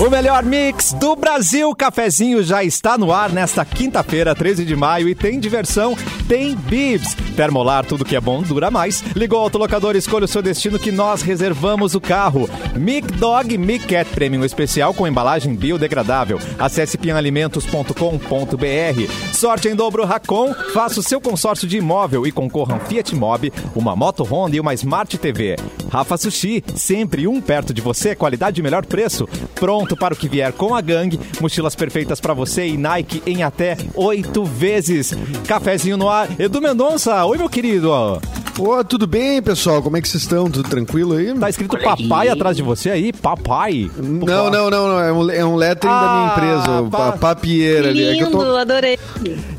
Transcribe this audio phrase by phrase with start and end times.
[0.00, 1.74] O melhor mix do Brasil.
[1.74, 5.10] Cafezinho já está no ar nesta quinta-feira, 13 de maio.
[5.10, 5.94] E tem diversão,
[6.26, 7.14] tem bibs.
[7.36, 9.02] Termolar, tudo que é bom dura mais.
[9.14, 12.48] Ligou o autolocador, escolha o seu destino que nós reservamos o carro.
[12.74, 16.40] Mic Dog Mic Cat Premium Especial com embalagem biodegradável.
[16.58, 19.34] Acesse pianalimentos.com.br.
[19.34, 20.54] Sorte em dobro Racon.
[20.72, 24.60] Faça o seu consórcio de imóvel e concorra um Fiat Mobi, uma moto Honda e
[24.60, 25.56] uma Smart TV.
[25.90, 29.28] Rafa Sushi, sempre um perto de você, qualidade e melhor preço.
[29.54, 31.18] Pronto para o que vier com a gangue.
[31.40, 35.14] Mochilas perfeitas para você e Nike em até oito vezes.
[35.46, 36.28] Cafezinho no ar.
[36.38, 37.90] Edu Mendonça, oi meu querido.
[38.58, 39.80] Ô, tudo bem, pessoal?
[39.82, 40.50] Como é que vocês estão?
[40.50, 41.32] Tudo tranquilo aí?
[41.38, 43.10] Tá escrito papai atrás de você aí?
[43.10, 43.90] Papai?
[43.96, 45.00] Não, não, não, não.
[45.00, 48.04] É um, é um lettering da minha Ah, empresa, pa- papieira ali.
[48.04, 48.98] É que eu Lindo, tô, adorei.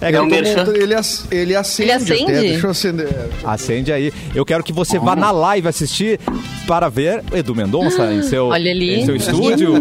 [0.02, 1.90] É que É eu tô- montando- ele, ac- ele acende.
[1.90, 2.24] Ele acende?
[2.24, 3.10] Até, deixa eu acender.
[3.44, 4.14] Acende aí.
[4.36, 6.20] Eu quero que você vá na live assistir
[6.68, 9.00] para ver Edu Mendonça em seu, Olha ali.
[9.02, 9.74] em seu estúdio.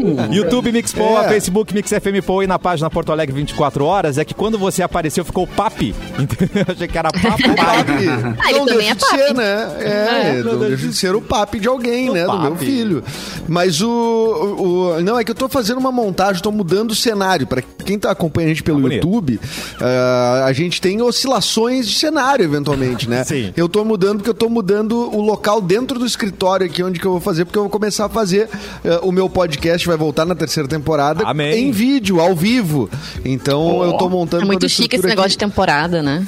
[0.44, 1.28] YouTube Mix Poa, É.
[1.28, 4.18] Facebook Mix FM Poa e na página Porto Alegre 24 horas.
[4.18, 5.94] É que quando você apareceu ficou papi.
[6.54, 7.54] Eu achei que era papai.
[7.56, 8.08] Papi.
[8.38, 9.34] Ah, não deixa é de ser, papi.
[9.34, 9.76] né?
[9.80, 10.42] É, É.
[10.42, 12.24] não deixa de ser o papi de alguém, né?
[12.24, 12.64] Do meu papi.
[12.66, 13.04] filho.
[13.48, 16.94] Mas o, o- o- Não, é que eu tô fazendo uma montagem, tô mudando o
[16.94, 17.46] cenário.
[17.46, 18.94] Pra quem tá acompanhando a gente pelo Tá.
[18.94, 19.40] YouTube,
[19.80, 23.22] ah, a gente tem oscilações de cenário, eventualmente, né?
[23.24, 23.52] Sim.
[23.56, 27.06] Eu tô mudando porque eu tô mudando o local dentro do escritório aqui onde que
[27.06, 28.48] eu vou fazer, porque eu vou começar a fazer
[28.84, 31.68] ah, o meu podcast, vai voltar na terceira temporada Amém.
[31.68, 32.88] em vídeo, ao vivo.
[33.24, 35.32] Então eu tô montando É muito chique esse negócio aqui.
[35.32, 36.24] de temporada, né?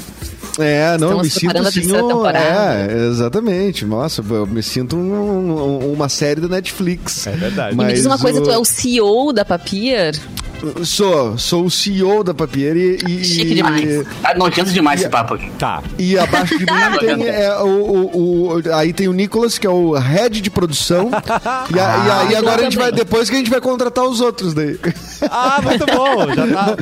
[0.59, 1.81] É, não, eu Estamos me sinto preparando a assim.
[1.81, 2.92] terceira um- temporada.
[2.92, 3.84] É, exatamente.
[3.86, 5.50] Nossa, eu me sinto um-
[5.81, 7.27] um- uma série da Netflix.
[7.27, 7.75] É verdade.
[7.75, 10.14] E me diz uma coisa, o- tu é o CEO da Papier?
[10.84, 12.96] Sou, sou o CEO da Papier e.
[13.08, 14.06] e Chique demais.
[14.22, 15.50] Tá nojento demais esse papo aqui.
[15.58, 15.82] Tá.
[15.98, 19.70] E abaixo de mim tem é, o, o- o- Aí tem o Nicolas, que é
[19.70, 21.10] o head de produção.
[21.74, 22.91] e, a- e aí Ah, agora a gente também.
[22.91, 22.92] vai.
[22.92, 24.78] Depois que a gente vai contratar os outros daí.
[25.22, 26.32] Ah, muito bom.
[26.34, 26.76] Já tá.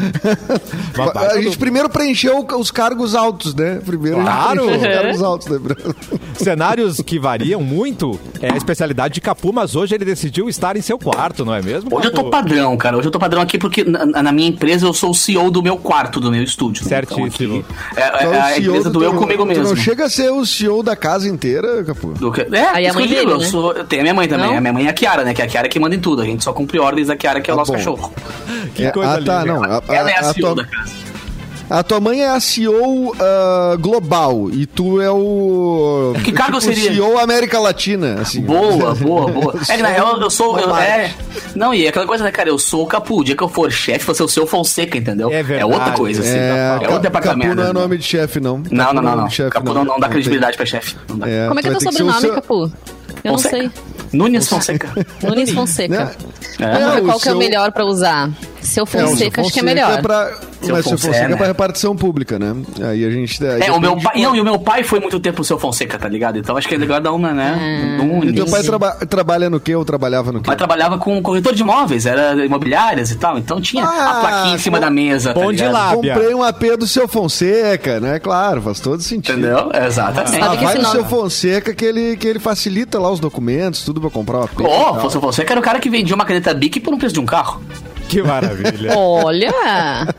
[1.31, 3.81] A gente primeiro preencheu os cargos altos, né?
[3.84, 4.69] Primeiro Claro.
[4.69, 5.59] a gente preencheu os cargos altos, né?
[6.34, 10.81] Cenários que variam muito é a especialidade de Capu, mas hoje ele decidiu estar em
[10.82, 11.94] seu quarto, não é mesmo?
[11.97, 12.31] Hoje eu tô Capu?
[12.31, 12.97] padrão, cara.
[12.99, 15.62] Hoje eu tô padrão aqui porque na, na minha empresa eu sou o CEO do
[15.62, 16.82] meu quarto, do meu estúdio.
[16.84, 16.88] né?
[16.88, 17.26] Certíssimo.
[17.26, 17.64] Então, aqui
[17.97, 19.64] é, é Tu é o a empresa do eu teu- comigo tu mesmo.
[19.64, 22.08] não chega a ser o CEO da casa inteira, Capu.
[22.14, 23.47] Do que- É, Aí a que mãe eu dele, eu né?
[23.47, 24.47] sou- eu tenho a minha mãe também.
[24.48, 24.56] Não?
[24.58, 25.32] A minha mãe é a Kiara, né?
[25.32, 26.20] Que é a Kiara que manda em tudo.
[26.22, 27.78] A gente só cumpre ordens da Kiara, que é o Tá nosso bom.
[27.78, 28.12] cachorro.
[28.75, 29.44] Que É, coisa ah, tá, linda.
[29.54, 29.64] não.
[29.64, 30.92] A, a- Ela é a, a CEO tua, da casa.
[31.70, 36.12] A tua mãe é a CEO ah, global e tu é o.
[36.25, 36.92] Que cargo tipo, seria?
[36.92, 38.20] CEO América Latina.
[38.20, 38.41] Assim.
[38.42, 39.54] Boa, boa, boa.
[39.70, 40.58] É que na real eu sou.
[40.58, 41.14] Eu- é,
[41.54, 42.48] não, e é aquela coisa, né, cara?
[42.48, 43.20] Eu sou o Capu.
[43.20, 45.31] O dia que eu for chefe, você é o seu Fonseca, entendeu?
[45.31, 45.72] É verdade.
[45.72, 46.31] outra coisa, assim.
[46.36, 47.48] É, É, outro departamento.
[47.48, 47.72] Capu não é né?
[47.72, 48.58] nome de chefe, não.
[48.70, 49.28] Não, não, é não, não.
[49.28, 50.10] de chefe, Capu não, não dá tem.
[50.14, 50.97] credibilidade pra chefe.
[51.08, 51.28] Não dá.
[51.28, 52.72] É, Como é que é tu teu sobrenome, seu- Capu?
[53.22, 53.56] Eu não Fonseca.
[53.58, 53.70] sei.
[54.12, 54.88] Nunes Fonseca.
[55.22, 56.04] Nunes Fonseca.
[56.04, 56.10] Né?
[56.58, 56.72] É.
[56.72, 58.31] Vamos É, ver o qual que é o seu- melhor pra usar.
[58.62, 60.03] Seu É, o seu Fonseca, acho que é Fonseca melhor.
[60.03, 60.26] pra-
[60.60, 61.37] Seu mas seu Fonseca, Fonseca é né?
[61.37, 62.54] pra repartição pública, né?
[62.82, 63.44] Aí a gente.
[63.47, 64.21] aí É, o meu pai.
[64.22, 66.38] Não, e o meu pai foi muito tempo o seu Fonseca, tá ligado?
[66.38, 67.97] Então acho que é legal dar uma, né?
[68.03, 68.31] Nunes.
[68.31, 70.44] E teu pai traba- trabalha no quê ou trabalhava no quê?
[70.49, 74.54] Mas trabalhava com corretor de imóveis, era imobiliárias e tal, então tinha Ah, a plaquinha
[74.56, 75.32] em cima bom- da mesa.
[75.32, 75.94] bom tá de lá.
[75.94, 78.19] Comprei um AP do seu Fonseca, né?
[78.19, 79.38] Claro, faz todo sentido.
[79.38, 79.70] Entendeu?
[79.75, 80.31] Exatamente.
[80.38, 83.19] Sabe Ah, que vai no nome- seu Fonseca que ele, que ele facilita lá os
[83.20, 84.62] documentos, tudo pra comprar o AP.
[84.65, 85.00] Ó, tal.
[85.00, 87.20] fosse você que era o cara que vendia uma caneta Bic por um preço de
[87.20, 87.60] um carro.
[88.10, 88.98] Que maravilha.
[88.98, 89.53] Olha!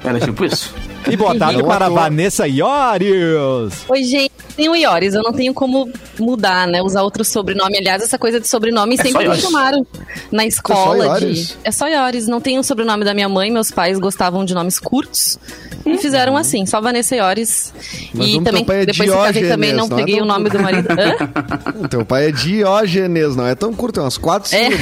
[0.01, 0.73] Era tipo isso.
[1.09, 2.01] E boa tarde para toa.
[2.01, 3.73] Vanessa Iorius.
[3.87, 4.31] Oi, gente.
[4.55, 5.89] Tem o Iores, eu não tenho como
[6.19, 6.81] mudar, né?
[6.81, 7.77] Usar outro sobrenome.
[7.77, 9.41] Aliás, essa coisa de sobrenome só sempre me Iores.
[9.41, 9.87] chamaram
[10.31, 11.05] na escola.
[11.05, 11.47] Iores?
[11.47, 11.57] de...
[11.63, 12.27] É só Iores.
[12.27, 15.39] Não tem o sobrenome da minha mãe, meus pais gostavam de nomes curtos.
[15.85, 17.73] E fizeram assim, só Vanessa Iores.
[18.13, 20.27] Mas e também, é depois que casei, também não Diógenes, não é peguei tão o
[20.27, 20.87] nome do marido.
[20.91, 21.87] Hã?
[21.89, 24.69] Teu pai é Diógenes, não é tão curto, é umas quatro É.
[24.69, 24.77] né?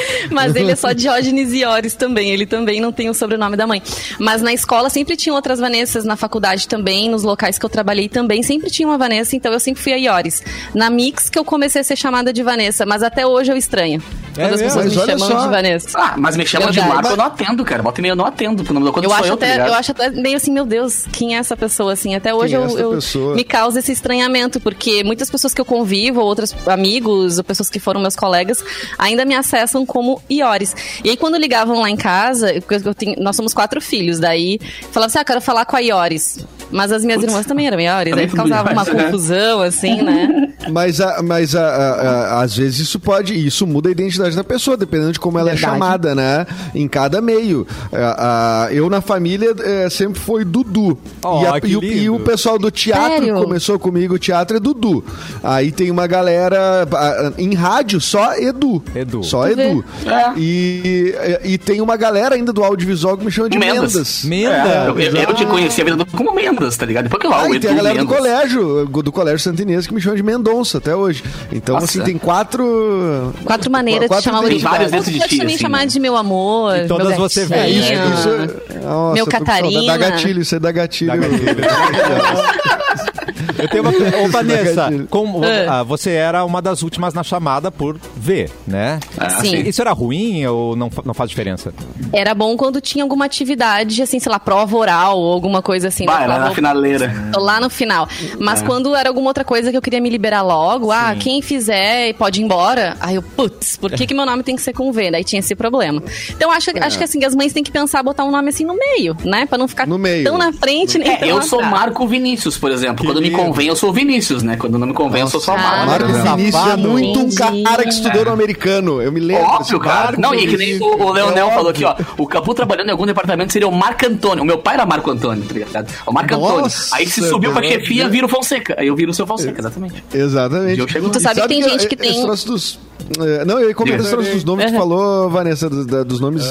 [0.30, 2.30] Mas ele é só Diógenes Iores também.
[2.30, 3.82] Ele também não tem o sobrenome da mãe.
[4.18, 8.08] Mas na escola sempre tinham outras Vanessas, na faculdade também, nos locais que eu trabalhei
[8.08, 10.42] também, sempre tinha uma Vanessa, então eu sempre fui a Iores.
[10.74, 14.00] Na Mix que eu comecei a ser chamada de Vanessa, mas até hoje eu estranho.
[14.36, 14.80] É Quando as mesmo?
[14.80, 15.42] pessoas Mas me chamam só.
[15.46, 15.98] de Vanessa.
[15.98, 16.94] Ah, mas me chamam de Verdade.
[16.94, 17.82] Marco, eu não atendo, cara.
[17.82, 19.36] Bota e meia eu não atendo, porque o nome da conta Eu sou acho, eu,
[19.36, 19.68] tá até, ligado?
[19.68, 22.14] eu acho até meio assim, meu Deus, quem é essa pessoa assim?
[22.14, 25.60] Até hoje Quem é eu, essa eu- me causa esse estranhamento, porque muitas pessoas que
[25.60, 28.62] eu convivo, ou outros amigos, ou pessoas que foram meus colegas,
[28.96, 30.76] ainda me acessam como Iores.
[31.04, 34.60] E aí quando ligavam lá em casa, eu- eu tenho- nós somos quatro filhos, daí
[34.92, 36.44] falava assim, ah, falar com a Iores.
[36.72, 39.04] Mas as minhas irmãs também eram Iores, Também aí causava uma né?
[39.04, 40.46] confusão, assim, né?
[40.70, 41.92] Mas, a- mas a- a-
[42.38, 45.50] a- às vezes isso pode, isso muda a identidade da pessoa, dependendo de como ela
[45.52, 45.64] Verdade.
[45.66, 46.46] é chamada, né?
[46.74, 47.66] Em cada meio.
[47.90, 50.98] A- a- eu na família eh, sempre foi Dudu.
[51.24, 53.34] Oh, e, a- que e o, e o pessoal do teatro Sério?
[53.42, 55.02] começou comigo, o teatro é Dudu.
[55.42, 58.84] Aí tem uma galera a- em rádio, só Edu.
[58.94, 59.24] Edu.
[59.24, 59.70] Só Tu vê?
[59.70, 59.84] Edu.
[60.06, 60.32] É.
[60.38, 63.94] E, e tem uma galera ainda do audiovisual que me chama de Mendas.
[63.94, 64.24] Mendas.
[64.24, 64.66] Mendas.
[64.66, 65.50] É, eu, eu, eu te exato.
[65.56, 67.04] conhecia a vida do- como Mendas, tá ligado?
[67.04, 68.18] Depois que lá, Ah, o e Edu tem a galera do Mendas.
[68.18, 71.22] colégio, do colégio Santinês, que me chama de Mendonça até hoje.
[71.52, 71.86] Então, Nossa.
[71.86, 73.32] assim, tem quatro.
[73.44, 75.78] Quatro maneiras quatro de chamar o Tem vários dentro de Pode ti, também assim, chamar
[75.78, 75.86] né?
[75.86, 78.28] de meu amor, E todas meu você vê, É, isso, isso
[78.72, 79.26] é- nossa, Meu.
[79.26, 79.86] Catarina.
[79.86, 81.10] Dá gatilho, isso aí dá gatilho.
[81.10, 81.56] Dá gatilho.
[83.62, 83.90] Eu tenho uma.
[84.24, 85.66] Ô, Vanessa, como, É.
[85.68, 88.98] ah, você era uma das últimas na chamada por ver, né?
[89.18, 89.60] Ah, Sim.
[89.68, 91.72] Isso era ruim ou não, não faz diferença?
[92.12, 96.06] Era bom quando tinha alguma atividade, assim, sei lá, prova oral ou alguma coisa assim.
[96.06, 96.26] Vai, né?
[96.28, 97.12] lá na finaleira.
[97.36, 98.08] Lá no final.
[98.38, 102.12] Mas quando era alguma outra coisa que eu queria me liberar logo, ah, quem fizer
[102.14, 102.96] pode ir embora.
[103.00, 105.10] Aí eu, putz, por que, que meu nome tem que ser com V?
[105.10, 106.02] Daí tinha esse problema.
[106.30, 108.76] Então acho, acho que assim, as mães têm que pensar botar um nome assim no
[108.76, 109.46] meio, né?
[109.46, 110.24] Pra não ficar No meio.
[110.24, 111.60] tão na frente nem É, tão eu sou.
[111.62, 113.04] Marco Vinícius, por exemplo.
[113.04, 113.38] Quando me lindo.
[113.50, 114.56] Convém, eu sou Vinícius, né?
[114.56, 115.58] Quando não me convém, eu sou só Ah.
[115.58, 115.86] Marco.
[115.86, 116.36] Marco Safado.
[116.36, 119.02] Vinícius é muito um cara que estudou no americano.
[119.02, 119.44] Eu me lembro.
[119.44, 120.04] Óbvio, cara.
[120.06, 121.94] Marco Não, e que nem o, o Leonel É falou aqui, ó.
[122.16, 124.42] O Capu trabalhando em algum departamento seria o Marco Antônio.
[124.42, 125.92] O meu pai era Marco Antônio, tá ligado?
[126.06, 126.72] O Marco Nossa, Antônio.
[126.92, 128.74] Aí se subiu pra chefia, vira o Fonseca.
[128.78, 130.02] Aí eu viro o seu Fonseca, exatamente.
[130.12, 130.80] Exatamente.
[130.80, 131.12] Eu chego lá.
[131.12, 132.78] Tu sabe que tem gente que tem- dos...
[133.18, 136.44] é, Não, eu ia comentar esse troço dos nomes que tu falou, Vanessa, dos, nomes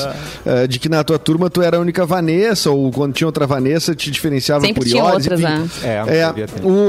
[0.45, 3.45] é, de que na tua turma tu era a única Vanessa, ou quando tinha outra
[3.47, 5.51] Vanessa, te diferenciava Sempre por tinha Iores, outras, enfim.
[5.51, 5.69] né?
[5.83, 6.65] É, É, sabia ter.
[6.65, 6.88] o,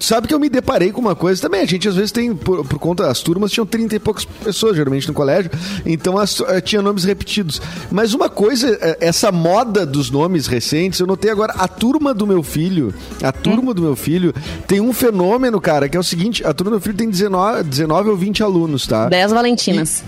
[0.00, 1.60] sabe que eu me deparei com uma coisa também.
[1.60, 4.76] A gente às vezes tem, por, por conta, as turmas tinham 30 e poucas pessoas,
[4.76, 5.50] geralmente no colégio,
[5.84, 7.60] então as, eh, tinha nomes repetidos.
[7.90, 12.26] Mas uma coisa, eh, essa moda dos nomes recentes, eu notei agora, a turma do
[12.26, 14.34] meu filho, a turma do meu filho,
[14.66, 17.64] tem um fenômeno, cara, que é o seguinte: a turma do meu filho tem 19,
[17.64, 19.08] 19 ou 20 alunos, tá?
[19.08, 20.02] Dez Valentinas.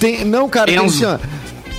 [0.00, 1.18] Tem, não, cara, tem assim, ó.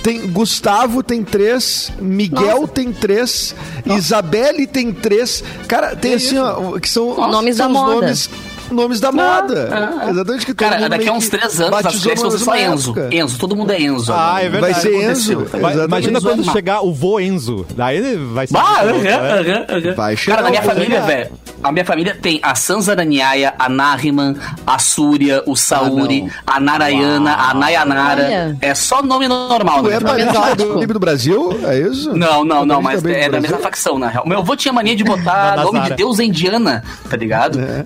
[0.06, 2.68] Tem Gustavo tem três, Miguel Nossa.
[2.68, 5.42] tem três, Isabelle tem três.
[5.66, 7.94] Cara, tem assim, ó, que são Nomes são da os moda.
[8.02, 8.30] Nomes,
[8.70, 9.68] nomes da moda.
[9.72, 10.10] ah, ah.
[10.10, 12.56] Exatamente que todo Cara, mundo daqui a uns três anos, as crianças vão ser só
[12.56, 12.90] Enzo.
[12.98, 13.14] época.
[13.16, 14.12] Enzo, todo mundo é Enzo.
[14.12, 14.42] Ah, agora.
[14.44, 14.72] é verdade.
[14.72, 15.46] Vai ser Enzo.
[15.60, 17.66] Vai- imagina Enzo quando é chegar o vô Enzo.
[17.76, 18.56] Daí ele vai ser.
[18.56, 19.14] Ah, aham, né?
[19.14, 19.94] aham, aham.
[19.94, 21.30] Vai chegar Cara, na minha família, velho,
[21.62, 24.34] a minha família tem a Sanzaraniaia, a Nariman,
[24.66, 28.56] a Súria, o Sauri, a Narayana, a Nayanara.
[28.60, 29.96] É só nome normal, Tu né?
[29.96, 31.58] é do PIB do Brasil?
[31.64, 32.14] É isso?
[32.16, 34.26] Não, não, não, mas é da mesma facção, na real.
[34.26, 37.60] Meu avô tinha mania de botar nome de deusa indiana, tá ligado?
[37.60, 37.84] É.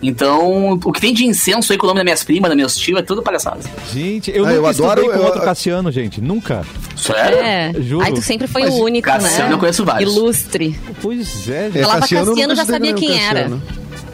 [0.74, 2.76] Então, o que tem de incenso aí com o nome das minhas primas, das minhas
[2.76, 3.60] tios, é tudo palhaçada.
[3.92, 6.20] Gente, eu Ah, nunca eu adoro- com eu- outro Cassiano, gente.
[6.20, 6.64] Nunca.
[6.96, 7.38] Sério?
[7.38, 7.72] É.
[7.80, 8.04] Juro.
[8.04, 9.54] Aí tu sempre foi Mas o único, Cassiano né?
[9.54, 10.12] eu conheço vários.
[10.14, 10.78] Ilustre.
[11.02, 11.82] Pois é, É, gente.
[11.82, 13.40] Falava Cassiano, eu nunca já sabia quem era.
[13.42, 13.62] Cassiano.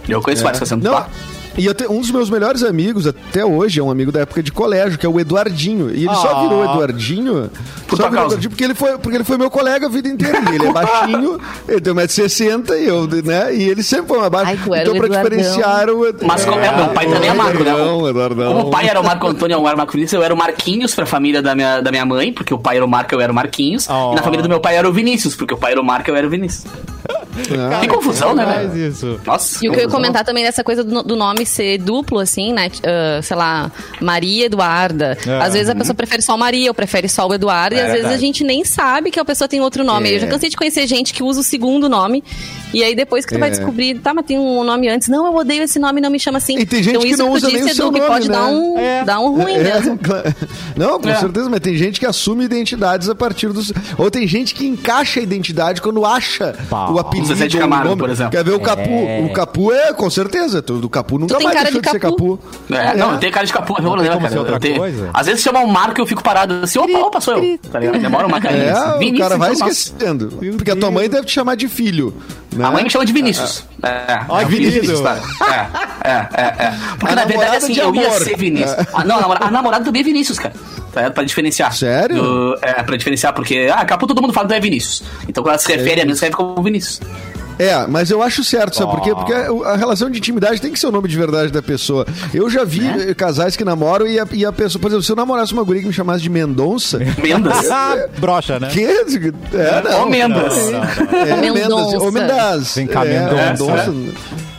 [0.09, 0.83] Eu conheço vários Cassiano.
[0.83, 1.09] Não, Pá.
[1.57, 4.43] E eu te- um dos meus melhores amigos até hoje é um amigo da época
[4.43, 5.91] de colégio, que é o Eduardinho.
[5.91, 6.43] E ele só Ah.
[6.43, 7.51] virou Eduardinho
[7.87, 8.27] Por só virou causa.
[8.35, 10.39] Eduardinho porque ele, foi, porque ele foi meu colega a vida inteira.
[10.51, 13.55] E ele é baixinho, ele tem 1,60m e eu, né?
[13.55, 14.51] E ele sempre foi uma baixa.
[14.51, 15.31] Ai, tu era Então, o pra Eduardão.
[15.39, 17.71] diferenciar o Ed- Mas como é, meu pai também é Marco, né?
[17.71, 18.53] Eduardão, Eduardão.
[18.55, 20.37] Como o pai era o Marco Antônio, eu era o Marco Vinícius, eu era o
[20.37, 23.21] Marquinhos pra família da minha, da minha mãe, porque o pai era o Marco, eu
[23.21, 23.87] era o Marquinhos.
[23.89, 24.13] Oh.
[24.13, 26.11] E na família do meu pai era o Vinícius, porque o pai era o Marco,
[26.11, 26.65] eu era o Vinícius.
[27.73, 28.89] Ah, que confusão, né, Faz velho?
[28.91, 29.21] isso.
[29.25, 29.65] Nossa.
[29.65, 32.53] E o que eu ia comentar também dessa coisa do, do nome ser duplo, assim,
[32.53, 32.71] né?
[32.85, 35.17] Ah, sei lá, Maria Eduarda.
[35.27, 35.43] É.
[35.43, 37.87] Às vezes a pessoa prefere só o Maria, ou prefere só o Eduardo, e É
[37.87, 40.09] às vezes a gente nem sabe que a pessoa tem outro nome.
[40.11, 40.17] É.
[40.17, 42.23] Eu já cansei de conhecer gente que usa o segundo nome,
[42.73, 43.53] e aí depois que tu vai É.
[43.53, 45.09] descobrir, tá, mas tem um nome antes.
[45.09, 46.59] Não, eu odeio esse nome, não me chama assim.
[46.59, 48.35] E tem gente então que isso não usa nem o seu nome, pode né?
[48.35, 49.05] dar um, É.
[49.05, 49.99] dar um ruim É, mesmo.
[50.77, 51.17] Não, com É.
[51.17, 53.73] certeza, mas tem gente que assume identidades a partir dos.
[53.97, 56.95] Ou tem gente que encaixa a identidade quando acha Pau.
[56.95, 57.26] o apelido.
[57.27, 58.01] Zezé de o Camargo, nome.
[58.01, 58.33] por exemplo.
[58.33, 59.25] Quer ver o Capu?
[59.25, 60.61] O Capu é, com certeza.
[60.63, 62.39] Do Capu nunca Tu tem mais cara deixou de de ser Capu.
[62.39, 62.75] Capu.
[62.75, 64.33] É, não, eu tenho cara de capô, é problema, como cara.
[64.33, 65.11] ser outra Eu tenho- coisa.
[65.13, 67.59] Às vezes chama um Marco e eu fico parado assim, opa, opa, sou eu.
[67.71, 67.99] Tá ligado?
[67.99, 68.65] Demora uma carinha.
[68.65, 69.15] É, assim.
[69.15, 69.69] o cara vai nossa.
[69.69, 70.29] esquecendo.
[70.57, 72.15] Porque a tua mãe deve te chamar de filho.
[72.55, 72.65] Né?
[72.65, 73.65] A mãe me chama de Vinícius.
[73.83, 73.89] É,
[74.29, 74.97] Ai, é o filho de querido.
[74.97, 75.67] Vinícius, tá?
[76.05, 76.75] É, é, é, é.
[76.99, 78.77] Porque A na verdade, assim, eu ia ser Vinícius.
[78.95, 80.55] Ah, não, a namorada, a namorada também é Vinícius, cara.
[80.97, 81.13] Tá ligado?
[81.15, 81.75] Pra diferenciar.
[81.77, 82.17] Sério?
[82.23, 85.03] Do- é, pra diferenciar, porque, ah, Capu todo mundo fala que é Vinícius.
[85.29, 87.01] Então quando ela se refere a mim, escreve como Vinícius.
[87.59, 89.13] É, mas eu acho certo, sabe por quê?
[89.13, 89.17] Oh.
[89.17, 92.07] Porque a relação de intimidade tem que ser o nome de verdade da pessoa.
[92.33, 93.07] Eu já vi Né?
[93.11, 95.63] eh, casais que namoram e a, e a pessoa, por exemplo, se eu namorasse uma
[95.63, 96.99] guria que me chamasse de Mendonça.
[97.23, 97.71] Mendas.
[97.71, 98.69] Ah, brocha, né?
[98.69, 98.85] que?
[98.85, 100.01] É, não.
[100.05, 100.57] Ou Mendas.
[100.57, 101.19] Não, não, não.
[101.19, 101.85] É, Mendonça.
[101.93, 102.03] Mendas.
[102.03, 102.75] Ou Mendas.
[102.75, 103.95] Vem cá, É, Mendonça.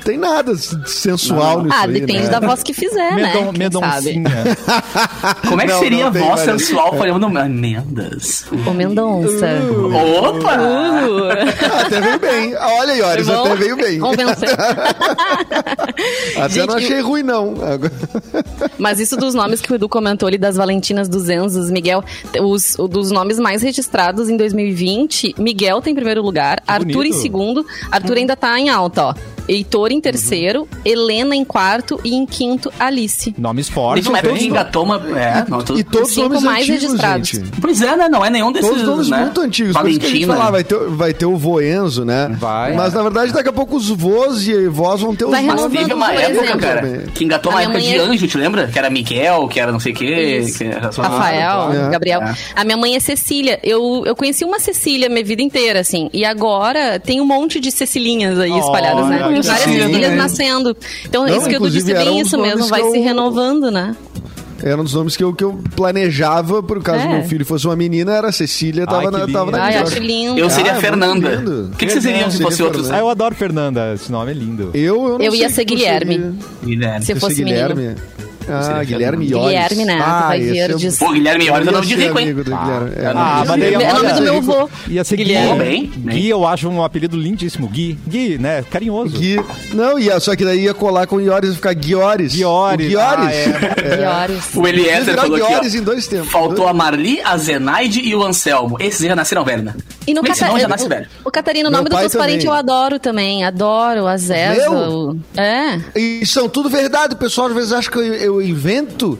[0.07, 2.29] Tem nada sensual nisso Ah, aí, depende né?
[2.29, 3.53] da voz que fizer, Medon, né?
[3.69, 4.19] Quem sabe?
[4.19, 4.57] Mendoncinha.
[5.49, 8.45] Como é que Não, seria não a voz mas- sensual falando Mendas?
[8.65, 9.47] O Mendonça.
[10.21, 10.55] Opa!
[10.61, 11.27] Uh,
[11.73, 12.55] Ah, até veio bem.
[12.55, 13.99] Olha aí, Oris, até veio bem.
[16.37, 17.53] Até Gente, não achei ruim, não.
[18.77, 22.01] Mas isso dos nomes que o Edu comentou ali, das Valentinas dos Enzos, Miguel,
[22.41, 27.15] os, dos nomes mais registrados em 2020, Miguel tem em primeiro lugar, Arthur bonito.
[27.15, 29.13] em segundo, Arthur ainda tá em alta, ó.
[29.47, 33.33] Heitor em terceiro, Helena em quarto e em quinto, Alice.
[33.37, 34.03] Nomes fortes.
[34.03, 34.41] Teve uma época bem.
[34.43, 34.95] que engatou uma.
[35.17, 37.29] É, não, E todos os cinco nomes mais antigos, registrados.
[37.29, 37.51] gente.
[37.61, 38.09] Pois é, né?
[38.09, 38.67] Não é nenhum desses.
[38.67, 39.21] Todos os nomes né?
[39.21, 39.71] muito antigos.
[39.71, 40.35] Isso Valentina.
[40.35, 42.35] fala, vai ter, vai ter o Voenzo, né?
[42.39, 42.73] Vai.
[42.73, 45.61] Mas na verdade, daqui a pouco os vós e vós vão ter os Vai Mas
[45.61, 45.79] nomes.
[45.79, 48.67] teve uma época, cara, que engatou uma época de é- anjo, te lembra?
[48.67, 50.39] Que era Miguel, que era não sei o quê.
[50.43, 50.57] Isso.
[50.59, 51.01] Que era só...
[51.01, 51.77] Rafael, claro.
[51.77, 51.89] É.
[51.89, 52.21] Gabriel.
[52.21, 52.35] É.
[52.55, 53.59] A minha mãe é Cecília.
[53.63, 56.09] Eu, eu conheci uma Cecília minha vida inteira, assim.
[56.13, 59.36] E agora tem um monte de Cecilinhas aí espalhadas, né?
[59.39, 60.15] Olha, Tem várias Cecílias né?
[60.15, 60.77] nascendo.
[61.05, 62.67] Então, Não, isso que eu disse era bem um isso mesmo.
[62.67, 63.95] Vai que se eu- renovando, né?
[64.63, 67.07] Eram dos nomes que eu, que eu planejava, por caso É.
[67.19, 69.77] meu filho fosse uma menina, era a Cecília, tava, Ai, que na, tava na Ai,
[69.77, 70.39] acho lindo.
[70.39, 71.69] Eu seria Ah, é Fernanda.
[71.71, 72.89] O que, que vocês seriam se fosse outros?
[72.89, 73.93] Ah, eu adoro Fernanda.
[73.93, 74.71] Esse nome é lindo.
[74.73, 76.35] Eu, eu, não Eu sei ia ser Guilherme.
[76.63, 77.05] Guilherme.
[77.05, 77.95] Se eu fosse menino.
[78.47, 78.79] Guilherme?
[78.79, 79.27] Ah, Guilherme.
[79.29, 79.45] Iores.
[79.47, 79.99] Guilherme, né?
[80.01, 80.97] Ah, esse é- verdes.
[80.97, 82.27] Pô, Guilherme Iores é ia nome de ser rico, hein?
[82.97, 84.69] É, Ah, mas daí É o nome do meu avô.
[84.87, 85.23] Ia ser Gui.
[85.25, 85.63] Guilherme.
[85.63, 86.15] Bem, bem.
[86.17, 87.67] Gui, eu acho um apelido lindíssimo.
[87.67, 87.97] Gui.
[88.07, 88.63] Gui, né?
[88.69, 89.17] Carinhoso.
[89.17, 89.39] Gui.
[89.73, 92.33] Não, ia, só que daí ia colar com Iores e ficar Guiores.
[92.35, 92.85] Guiores.
[92.85, 93.25] O Guiores.
[93.25, 93.97] Ah, é.
[93.97, 94.43] Piores.
[94.57, 96.29] O Ia Eliezer falou aqui, Guiores ó, em dois tempos.
[96.31, 98.77] Faltou a Marli, a Zenaide e o Anselmo.
[98.79, 99.73] Esses já nasceram velho, né?
[100.07, 101.05] E no Bem, senão já nasce velho.
[101.25, 103.43] o, o Catarina, o nome dos teus parentes eu adoro também.
[103.43, 104.69] Adoro, a Zeza.
[104.69, 104.73] Meu?
[104.73, 105.79] o- É.
[105.95, 109.19] E são tudo verdade, o pessoal às vezes acha que eu, eu invento.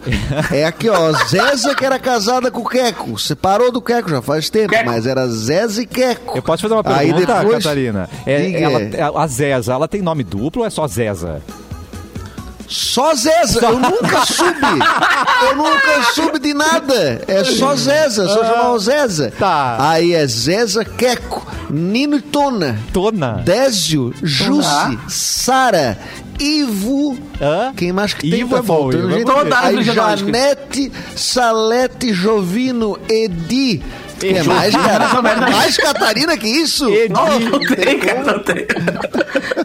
[0.52, 3.20] É aqui, ó, Zeza que era casada com o Queco.
[3.20, 4.86] Separou do Queco já faz tempo, Queco.
[4.86, 6.38] mas era Zeza e Queco.
[6.38, 8.10] Eu posso fazer uma Aí pergunta, depois- Catarina?
[8.26, 8.62] É,
[8.98, 11.42] ela, a Zeza, ela tem nome duplo ou é só Zeza?
[12.68, 14.80] Só Zeza, eu nunca soube.
[15.50, 17.22] Eu nunca soube de nada.
[17.28, 19.32] É só Zeza, só chamar o Zeza.
[19.40, 19.78] Tá.
[19.80, 23.42] Aí é Zeza Queco, Nino e Tona, Tona.
[23.46, 25.98] Désio, Jussi, Sara,
[26.40, 27.18] Ivo.
[27.42, 27.72] Hã?
[27.76, 28.42] Quem mais que tem?
[28.42, 29.32] Ivo Tá é bom, faltando Ivo é bom.
[29.44, 29.84] Toda a Aí.
[29.84, 33.82] Janete, Salete, Jovino, Edi.
[34.26, 34.48] Edi.
[34.48, 35.22] mais, cara?
[35.22, 36.90] Mais Catarina que isso?
[36.90, 37.14] Edi.
[37.14, 38.68] Não, não tem, cara, não tem.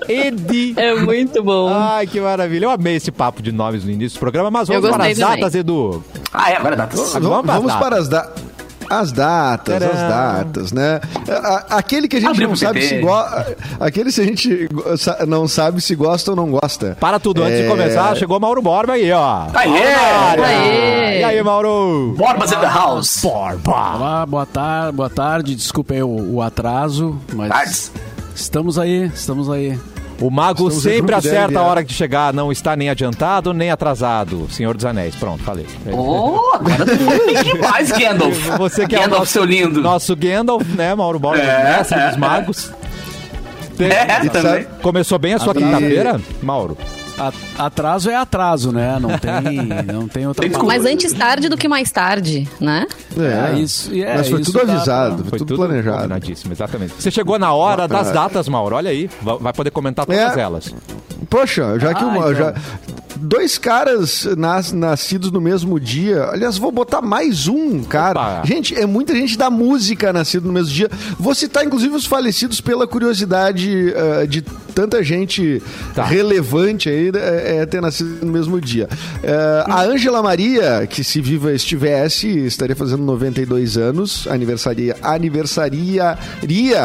[0.09, 0.75] Edi.
[0.77, 1.69] É muito bom.
[1.73, 2.67] Ai, que maravilha.
[2.67, 5.55] Eu amei esse papo de nomes no início do programa, mas vamos para as datas,
[5.55, 6.05] Edu.
[6.33, 6.87] Ah, é, agora dá.
[6.87, 8.33] Vamos, Vamos vamos para as para
[9.01, 9.75] as datas.
[9.75, 10.45] As datas, as Tcharam.
[10.45, 11.01] datas, né?
[11.71, 13.57] Aquele que a gente Abriu não sabe se gosta.
[13.81, 14.69] Aquele que a gente
[15.27, 16.97] não sabe se gosta ou não gosta.
[17.01, 17.63] Para tudo, antes É.
[17.63, 19.47] de começar, chegou Mauro Borba aí, ó.
[19.55, 19.95] Aê!
[20.45, 21.21] Aê!
[21.21, 22.15] E aí, Mauro?
[22.17, 23.21] Borbas in the house.
[23.23, 23.97] Borba.
[23.97, 25.55] Olá, boa tarde, boa tarde.
[25.55, 27.93] Desculpa aí o, o atraso, mas Tardes.
[28.35, 29.79] estamos aí, estamos aí.
[30.23, 31.67] O mago Estamos em sempre acerta a é.
[31.67, 34.47] hora de chegar, não está nem adiantado nem atrasado.
[34.51, 35.67] Senhor dos Anéis, pronto, falei.
[35.93, 38.39] Oh, agora tu mais, Gandalf.
[38.59, 39.81] Você que é o Gandalf, nosso, seu lindo.
[39.83, 42.73] nosso Gandalf, né, Mauro Borba, É, mestre é, dos magos.
[43.77, 44.67] Tem- É, também.
[44.81, 46.77] Começou bem a sua quinta-feira, Mauro?
[47.59, 48.99] Atraso é atraso, né?
[49.01, 49.33] Não tem,
[49.93, 50.67] não tem outra desculpa.
[50.73, 50.83] palavra.
[50.83, 52.87] Mas antes tarde do que mais tarde, né?
[53.19, 56.13] É, isso, é, Mas foi isso tudo avisado, pra- foi, tudo, planejado.
[56.51, 56.95] exatamente.
[56.99, 59.09] Você chegou na hora das datas, Mauro, olha aí.
[59.21, 60.41] Va- Vai poder comentar todas É.
[60.41, 60.75] elas.
[61.29, 62.35] Poxa, já que Ah, uma, então.
[62.35, 62.55] já,
[63.17, 66.25] dois caras nas- nascidos no mesmo dia.
[66.27, 68.21] Aliás, vou botar mais um, cara.
[68.39, 68.43] Opa.
[68.47, 70.91] Gente, é muita gente da música nascido no mesmo dia.
[71.19, 74.43] Vou citar, inclusive, os falecidos pela curiosidade eh, de
[74.75, 75.63] tanta gente
[75.95, 76.03] Tá.
[76.05, 78.89] relevante aí eh, eh, ter nascido no mesmo dia.
[79.23, 84.27] Eh, a Ângela Maria, que se viva estivesse, estaria fazendo 92 anos.
[84.27, 86.17] Aniversaria, aniversariaria,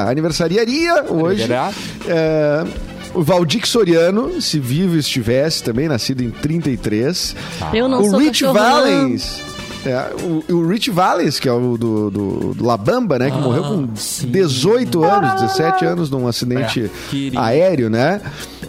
[0.08, 1.48] aniversariaria hoje.
[2.08, 2.66] É,
[3.14, 7.36] o Valdir Soriano, se vivo estivesse, também nascido em 33.
[7.74, 9.18] Eu não o sou Rich cachorro, não.
[9.88, 10.12] É,
[10.50, 13.32] o, o Rich Valens, que é o do, do, do La Bamba, né?
[13.32, 13.88] Que morreu com
[14.28, 18.22] 18 anos, 17 anos num acidente É, aéreo, né?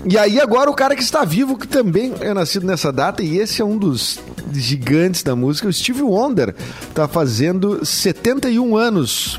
[0.04, 3.38] E aí agora o cara que está vivo, que também é nascido nessa data, e
[3.38, 4.20] esse é um dos
[4.52, 6.54] gigantes da música, o Steve Wonder,
[6.94, 9.38] tá fazendo 71 anos.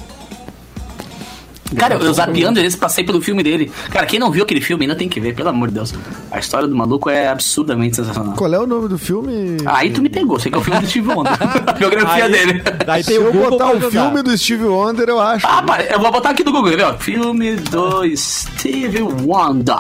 [1.76, 3.72] Cara, eu zapeando eles, passei pelo filme dele.
[3.92, 5.94] Cara, quem não viu aquele filme ainda tem que ver, pelo amor de Deus.
[6.32, 8.34] A história do maluco é absurdamente sensacional.
[8.36, 9.58] Qual é o nome do filme?
[9.66, 11.34] Aí tu me pegou, sei que é o filme do Steve Wonder.
[11.68, 12.64] A biografia Aí- dele.
[12.86, 15.46] Daí Se tem o eu Google botar o filme do Steve Wonder, eu acho.
[15.48, 16.94] Ah, pá, eu vou botar aqui do Google, viu?
[16.98, 19.76] Filme do Steve Wonder.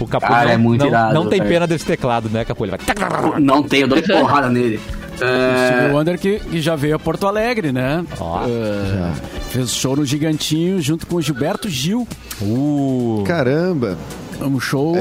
[0.00, 1.50] O Capu Cara, não, é muito não, irado, não tem velho.
[1.52, 2.64] pena desse teclado, né, Capu?
[2.64, 3.40] Ele vai...
[3.40, 4.80] Não tem, eu dou porrada nele.
[5.16, 5.92] Steve É...
[5.92, 8.04] Wonder que, que já veio a Porto Alegre, né?
[8.18, 8.44] Ó.
[8.46, 9.12] É,
[9.50, 12.06] fez show no Gigantinho junto com o Gilberto Gil.
[12.40, 13.96] Uh, Caramba.
[14.40, 14.96] um show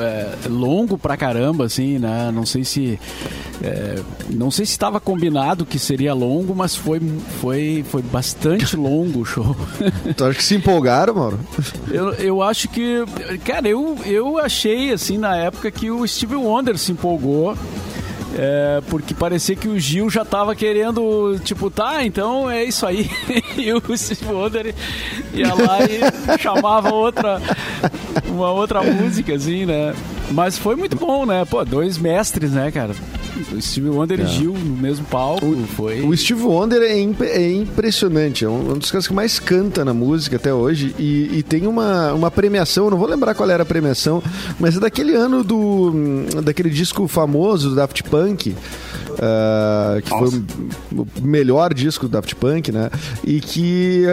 [0.00, 2.30] é, longo pra caramba, assim, né?
[2.32, 2.98] Não sei se.
[3.62, 3.96] é,
[4.30, 7.00] não sei se estava combinado que seria longo, mas foi,
[7.40, 9.54] foi, foi bastante longo o show.
[10.16, 11.38] Tu acha que se empolgaram, Mauro?
[11.90, 13.04] Eu, eu acho que.
[13.44, 17.56] Cara, eu, eu achei, assim, na época que o Steve Wonder se empolgou.
[18.38, 23.10] É, porque parecia que o Gil já tava querendo, tipo, tá, então é isso aí.
[23.56, 24.74] e o Steve Wonder
[25.32, 27.40] ia lá e chamava outra,
[28.28, 29.94] uma outra música, assim, né?
[30.30, 31.46] Mas foi muito bom, né?
[31.46, 32.94] Pô, dois mestres, né, cara?
[33.52, 35.46] O Steve Wonder e Gil no mesmo palco.
[35.76, 36.00] foi.
[36.02, 39.84] O Steve Wonder é, imp- é impressionante, é um, um dos caras que mais canta
[39.84, 43.62] na música até hoje e, e tem uma, uma premiação, não vou lembrar qual era
[43.62, 44.22] a premiação,
[44.58, 45.56] mas é daquele ano do
[45.94, 48.54] hum, daquele disco famoso do Daft Punk.
[49.20, 50.28] Ah, que foi
[50.92, 52.90] o melhor disco do Daft Punk, né?
[53.24, 54.04] E que,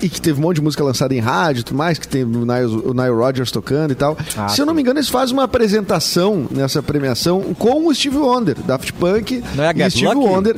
[0.00, 2.08] e, e que teve um monte de música lançada em rádio e tudo mais, que
[2.08, 4.16] tem o Nile, o Nile Rodgers tocando e tal.
[4.36, 8.16] Ah, Se eu não me engano, eles fazem uma apresentação nessa premiação com o Steve
[8.16, 10.28] Wonder, Daft Punk Não é a e Get Steve Lucky?
[10.28, 10.56] Wonder.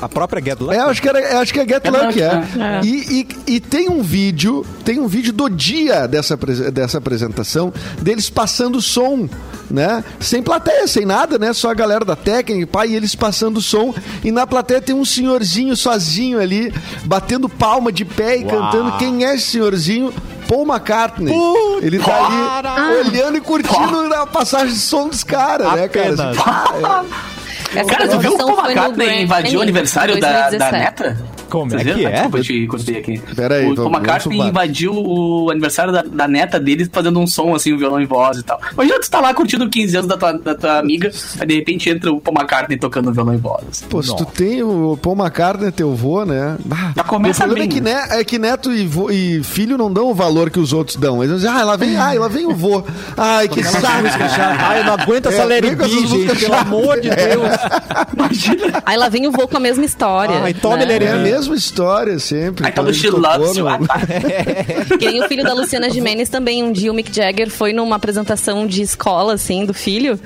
[0.00, 0.74] A própria Get Lucky?
[0.74, 2.80] É, acho que, era, acho que é Get Get Lucky, Lucky, é.
[2.84, 6.36] E, e, e tem um vídeo, tem um vídeo do dia dessa,
[6.72, 9.28] dessa apresentação, deles passando som,
[9.70, 10.04] né?
[10.18, 11.52] Sem plateia, sem nada, né?
[11.52, 13.94] Só a galera da técnica, pai, e eles passando som.
[14.24, 16.72] E na plateia tem um senhorzinho sozinho ali,
[17.04, 18.50] batendo palma de pé e Uau.
[18.50, 18.96] cantando.
[18.98, 20.12] Quem é esse senhorzinho?
[20.48, 21.32] Paul McCartney.
[21.32, 26.12] Puta Ele tá ali olhando e curtindo a passagem de som dos caras, né, cara?
[26.12, 26.36] Apenas.
[27.72, 31.39] Essa Cara, tu viu o Paul McCartney invadiu o aniversário da, da 2017.
[31.50, 32.10] Como é que é?
[32.12, 33.18] Desculpa, eu te cortei aqui.
[33.34, 37.26] Pera aí, o Paul vamos- McCartney invadiu o aniversário da, da neta dele fazendo um
[37.26, 38.60] som, assim, um violão em voz e tal.
[38.72, 41.90] Imagina tu tá lá curtindo 15 anos da tua, da tua amiga, aí de repente
[41.90, 43.64] entra o Paul McCartney tocando um violão em voz.
[43.70, 43.86] assim.
[43.86, 46.56] Pô, se tu tem o Paul McCartney, teu vô, né?
[46.96, 48.20] Já começa o problema bem, é que, né?
[48.20, 51.22] é que neto e, vô- e filho não dão o valor que os outros dão.
[51.22, 52.82] Eles dizem, ah, lá vem, ai, lá vem o vô.
[53.16, 53.86] Ai, que saco.
[54.60, 57.50] Ai, eu não aguento essa É, B, gente, músicas pelo amor de Deus.
[58.14, 58.82] Imagina.
[58.86, 60.40] Aí lá vem o voo com a mesma história.
[60.42, 60.98] Ai, tome, né?
[60.98, 61.04] Lelê.
[61.06, 62.66] É a mesma história sempre.
[62.66, 63.68] Aí tá no tocou Loves no-.
[63.68, 63.78] Ah.
[65.00, 68.66] E o filho da Luciana Gimenez também, um dia o Mick Jagger foi numa apresentação
[68.66, 70.18] de escola, assim, do filho.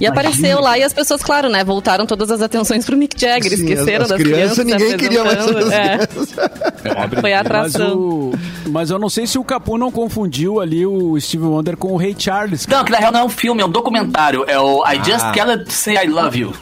[0.00, 3.50] E apareceu lá e as pessoas, claro, né, voltaram todas as atenções pro Mick Jagger,
[3.56, 4.82] Sim, esqueceram as- as das crianças, crianças.
[4.82, 5.98] se ninguém queria mais É.
[7.20, 7.96] Foi a Mas, atração.
[7.98, 8.32] o,
[8.66, 11.96] mas eu não sei se o Capu não confundiu ali o Steve Wonder com o
[11.96, 12.66] Ray Charles.
[12.66, 14.44] Não, que na real não é um filme, é um documentário.
[14.48, 16.52] É o I Just Cannot Say I Love You.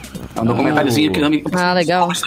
[0.41, 1.45] É um documentáriozinho que eu me...
[1.53, 2.09] Ah, legal.
[2.09, 2.21] Mas,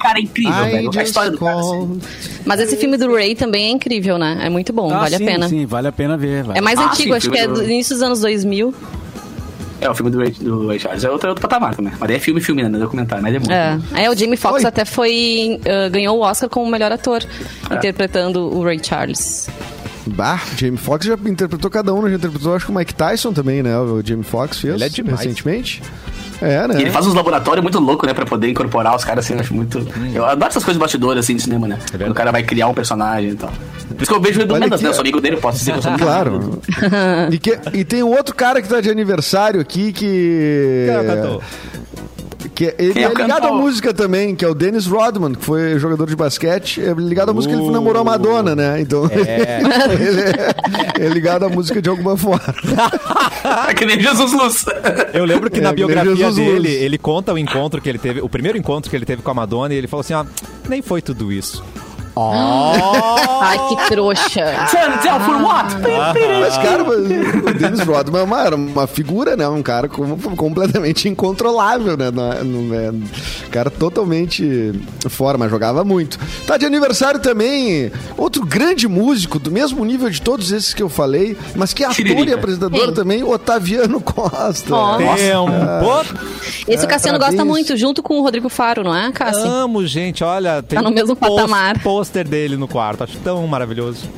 [0.00, 0.90] cara, é incrível, I velho.
[0.98, 2.00] A história do cara, assim.
[2.44, 4.38] Mas esse filme do Ray também é incrível, né?
[4.42, 5.48] É muito bom, Ah, vale sim, a pena.
[5.48, 6.42] Sim, vale a pena ver.
[6.44, 6.58] vale.
[6.58, 8.74] É mais Ah, antigo, sim, acho que é do início dos anos 2000.
[9.80, 11.92] É, o filme do Ray, do Ray Charles é outro, é outro patamar também.
[11.98, 12.68] Mas daí é filme, filme, né?
[12.68, 13.52] Não é documentário, mas é muito.
[13.52, 13.78] É.
[13.92, 15.60] Aí o Jamie Foxx até foi.
[15.66, 17.20] ah, ganhou o Oscar como melhor ator,
[17.70, 19.48] interpretando o Ray Charles.
[20.06, 22.10] Bah, Jamie Foxx já interpretou cada um, né?
[22.10, 23.78] já interpretou, acho que o Mike Tyson também, né?
[23.78, 25.20] O Jamie Foxx fez Ele é demais.
[25.20, 25.82] recentemente.
[26.40, 26.74] É, né?
[26.76, 28.12] E ele faz uns laboratórios muito loucos, né?
[28.12, 29.86] Pra poder incorporar os caras assim, eu acho muito.
[30.12, 31.78] Eu adoro essas coisas bastidores assim de cinema, né?
[31.96, 33.50] Quando o cara vai criar um personagem e tal.
[33.90, 34.88] Por isso que eu vejo o Edu Mendes, né?
[34.88, 36.58] Eu sou amigo dele, posso dizer que eu sou amigo Claro.
[37.30, 40.88] e, que- e tem um outro cara que tá de aniversário aqui que.
[40.90, 41.42] É cantor?
[42.50, 45.44] Que ele Quem é, é ligado à música também, que é o Dennis Rodman, que
[45.44, 46.80] foi jogador de basquete.
[46.80, 47.70] É ligado à música, ele Uh.
[47.70, 48.80] namorou a Madonna, né?
[48.80, 52.42] Então ele, é, é ligado à música de alguma forma.
[53.68, 54.64] É que nem Jesus Luz.
[55.12, 56.82] Eu lembro que É, na biografia Jesus dele, Luz.
[56.82, 59.34] ele conta o encontro que ele teve, o primeiro encontro que ele teve com a
[59.34, 60.24] Madonna, e ele falou assim: ó,
[60.68, 61.62] nem foi tudo isso.
[62.16, 64.68] Ai, que trouxa.
[65.02, 65.74] Tell, for what?
[66.40, 69.48] Mas, cara, o Dennis Rodman é uma, era uma figura, né?
[69.48, 72.10] Um cara com- completamente incontrolável, né?
[72.10, 72.92] Na- no- é,
[73.50, 74.72] cara totalmente
[75.08, 76.18] fora, mas jogava muito.
[76.46, 80.88] Tá de aniversário também outro grande músico, do mesmo nível de todos esses que eu
[80.88, 82.34] falei, mas que é ator e Tiririca.
[82.36, 82.94] apresentador Quem?
[82.94, 84.74] também, Otaviano Costa.
[84.74, 84.96] Ó.
[84.96, 85.52] Tempo!
[86.68, 89.44] Esse o Cassiano gosta muito, junto com o Rodrigo Faro, não é, Cássio?
[89.46, 91.78] Amo, gente, olha, tem Tá no mesmo pos- patamar.
[92.02, 94.08] Pôster dele no quarto, acho tão maravilhoso.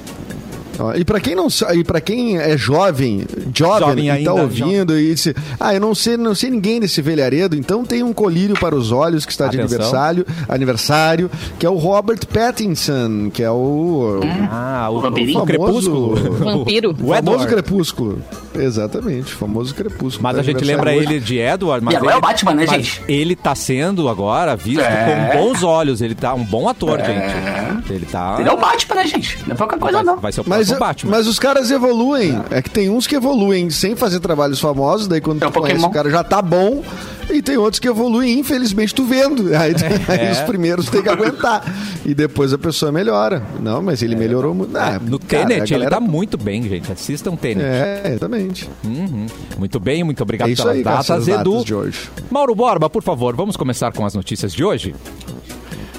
[0.97, 4.99] E pra quem não e para quem é jovem, jovem, Jovem e tá ainda, ouvindo
[4.99, 8.57] e disse, ah, eu não sei, não sei ninguém desse velharedo, então tem um colírio
[8.59, 9.77] para os olhos que está de Atenção.
[9.77, 14.19] aniversário, aniversário, que é o Robert Pattinson, que é o,
[14.51, 15.43] Ah, o, O vampirinho?
[15.43, 16.17] o famoso- crepúsculo.
[16.39, 16.91] Vampiro.
[17.01, 18.19] O famoso crepúsculo.
[18.57, 20.23] Exatamente, famoso crepúsculo.
[20.23, 21.01] Mas Tá a gente lembra hoje.
[21.07, 23.03] ele de Edward, mas E agora é ele, o Batman, né, gente?
[23.09, 25.31] Ele tá sendo agora visto É.
[25.33, 26.01] com bons olhos.
[26.01, 27.93] Ele tá um bom ator, gente.
[27.93, 28.37] Ele tá.
[28.39, 29.39] Ele é o Batman, né, gente?
[29.47, 30.17] Não é pouca coisa, vai, não.
[30.19, 31.11] vai ser o Mas, Batman.
[31.11, 32.41] mas os caras evoluem.
[32.51, 35.85] É que tem uns que evoluem sem fazer trabalhos famosos, daí quando É tu conhece
[35.85, 36.83] o cara já tá bom,
[37.31, 39.49] E tem outros que evoluem, infelizmente, tu vendo.
[39.57, 39.75] Aí,
[40.09, 41.63] aí os primeiros tem que aguentar.
[42.05, 43.43] E depois a pessoa melhora.
[43.61, 44.77] Não, mas ele melhorou muito.
[44.77, 46.91] Ah, No cara, Tenet, a ele galera- tá muito bem, gente.
[46.93, 47.65] Assistam o Tenet.
[47.65, 48.69] É, exatamente.
[48.85, 49.27] Uhum.
[49.59, 51.65] Muito bem, muito obrigado É pelas aí, datas, Edu.
[51.65, 52.11] datas.
[52.31, 54.95] Mauro Borba, por favor, vamos começar com as notícias de hoje?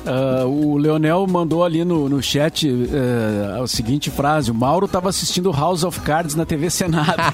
[0.06, 5.10] Ah, o Leonel mandou ali no, no chat eh, a seguinte frase: O Mauro estava
[5.10, 7.24] assistindo House of Cards na TV Senado.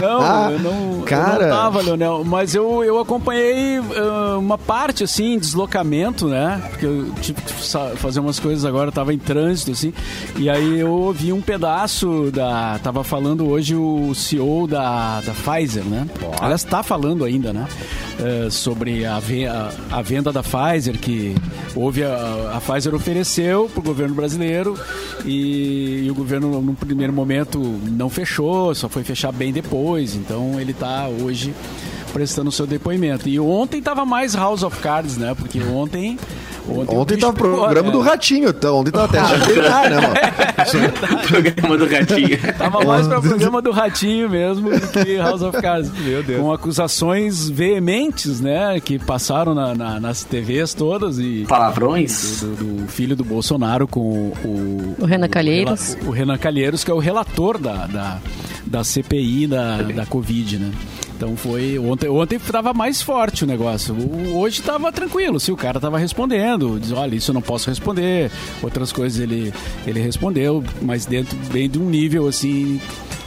[0.00, 1.34] não, eu não, Cara.
[1.34, 6.62] eu não tava, Leonel, mas eu, eu acompanhei ah, uma parte, assim, deslocamento, né?
[6.70, 7.52] Porque eu tive que
[7.96, 9.92] fazer umas coisas agora, eu tava em trânsito, assim,
[10.36, 12.78] e aí eu ouvi um pedaço da.
[12.82, 16.06] Tava falando hoje o CEO da, da Pfizer, né?
[16.40, 17.66] Aliás, tá falando ainda, né?
[18.20, 21.34] Eh, sobre a, a, a venda da Pfizer, que
[21.74, 24.78] houve a, a Pfizer ofereceu para o governo brasileiro
[25.24, 30.14] e, e o governo, no primeiro momento, não fechou, só foi fechar bem depois.
[30.14, 31.54] Então ele está hoje
[32.12, 33.28] prestando seu depoimento.
[33.28, 35.34] E ontem tava mais House of Cards, né?
[35.34, 36.18] Porque ontem.
[36.66, 37.92] Ontem, o Ontem tava o pegou, programa né?
[37.92, 38.78] do Ratinho, então.
[38.78, 40.14] Ontem tava até já terminar, né, mano?
[41.28, 42.38] Programa do gatinho.
[42.56, 45.90] Tava mais para o programa do Ratinho mesmo do que House of Cards.
[46.00, 46.40] Meu Deus.
[46.40, 48.80] Com acusações veementes, né?
[48.80, 51.44] Que passaram na- na- nas TVs todas e.
[51.48, 52.40] Palavrões.
[52.40, 54.94] do, do filho do Bolsonaro com o...
[54.98, 55.94] O Renan Calheiros.
[55.94, 58.18] rela- O, Renan Calheiros, que é o relator da, da,
[58.66, 60.70] da CPI da, da Covid, né?
[61.24, 61.78] Então foi...
[61.78, 63.96] Ontem, ontem tava mais forte o negócio.
[64.34, 65.40] Hoje tava tranquilo.
[65.40, 68.30] Se o cara tava respondendo, diz, olha, isso eu não posso responder.
[68.62, 69.50] Outras coisas ele,
[69.86, 72.78] ele respondeu, mas dentro bem de um nível, assim...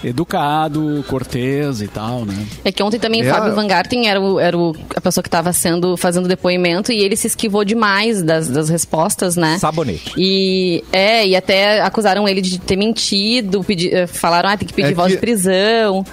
[0.03, 2.35] Educado, cortês e tal, né?
[2.63, 5.21] É que ontem também É, o Fábio Van Garten era, o, era o- a pessoa
[5.23, 9.57] que estava sendo fazendo depoimento e ele se esquivou demais das, das respostas, né?
[9.59, 10.13] Sabonete.
[10.17, 14.73] E é, e até acusaram ele de ter mentido, pedi- eh, falaram, ah, tem que
[14.73, 16.05] pedir É voz que- de prisão.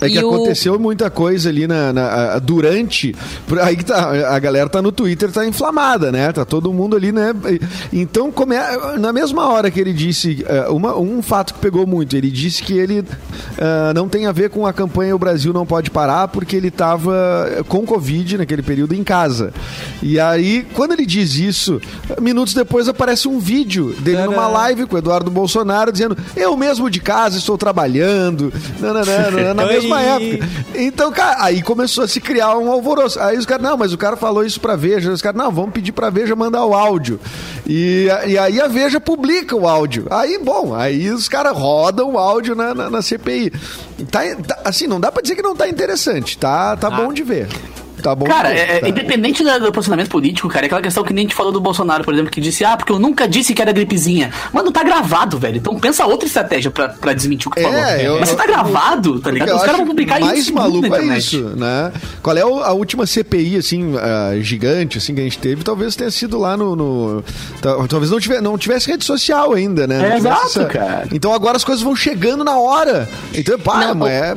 [0.00, 3.14] É E que o- aconteceu muita coisa ali na, na- durante.
[3.62, 6.30] Aí que tá, a galera tá no Twitter, tá inflamada, né?
[6.32, 7.32] Tá todo mundo ali, né?
[7.92, 8.54] Então, come,
[8.98, 12.62] na mesma hora que ele disse, eh, uma- um fato que pegou muito, ele disse
[12.62, 13.04] que ele
[13.58, 16.70] ah, não tem a ver com a campanha O Brasil Não Pode Parar, porque ele
[16.70, 19.52] tava com Covid naquele período em casa.
[20.02, 21.80] E aí, quando ele diz isso,
[22.20, 26.90] minutos depois aparece um vídeo dele numa live com o Eduardo Bolsonaro dizendo: Eu mesmo
[26.90, 28.52] de casa estou trabalhando.
[28.78, 30.48] nananana, na mesma época.
[30.74, 33.18] Então, cara, aí começou a se criar um alvoroço.
[33.20, 35.10] Aí os caras, não, mas o cara falou isso pra Veja.
[35.10, 37.18] Os caras, não, vamos pedir pra Veja mandar o áudio.
[37.66, 40.06] E, e aí a Veja publica o áudio.
[40.10, 43.52] Aí, bom, aí os caras rodam o áudio na, na, na CPI.
[44.10, 46.38] Tá, tá- assim, não dá pra dizer que não tá interessante.
[46.38, 47.48] Tá, tá bom de ver.
[48.02, 48.56] Tá bom Cara, ver.
[48.58, 48.88] é, é, tá.
[48.88, 51.60] independente da- do posicionamento político, cara, é aquela questão que nem a gente falou do
[51.60, 54.30] Bolsonaro, por exemplo, que disse, ah, porque eu nunca disse que era gripezinha.
[54.52, 55.56] Mano, tá gravado, velho.
[55.58, 57.78] Então pensa outra estratégia pra, pra desmentir o que É, falou.
[58.00, 59.54] eu- Mas se tá gravado, tá ligado?
[59.56, 61.18] Os caras vão publicar mais isso segundo maluco na é internet.
[61.36, 61.92] isso, né?
[62.22, 65.62] Qual é o- a última CPI, assim, ah, gigante, assim, que a gente teve?
[65.64, 66.76] Talvez tenha sido lá no...
[66.76, 67.24] no-
[67.60, 69.96] ta- talvez não, tive, não tivesse rede social ainda, né?
[69.96, 70.26] É, tivesse
[70.58, 71.08] exato, cara.
[71.12, 73.08] Então agora as coisas vão chegando na hora.
[73.34, 74.34] Então, pá, Não, mas é...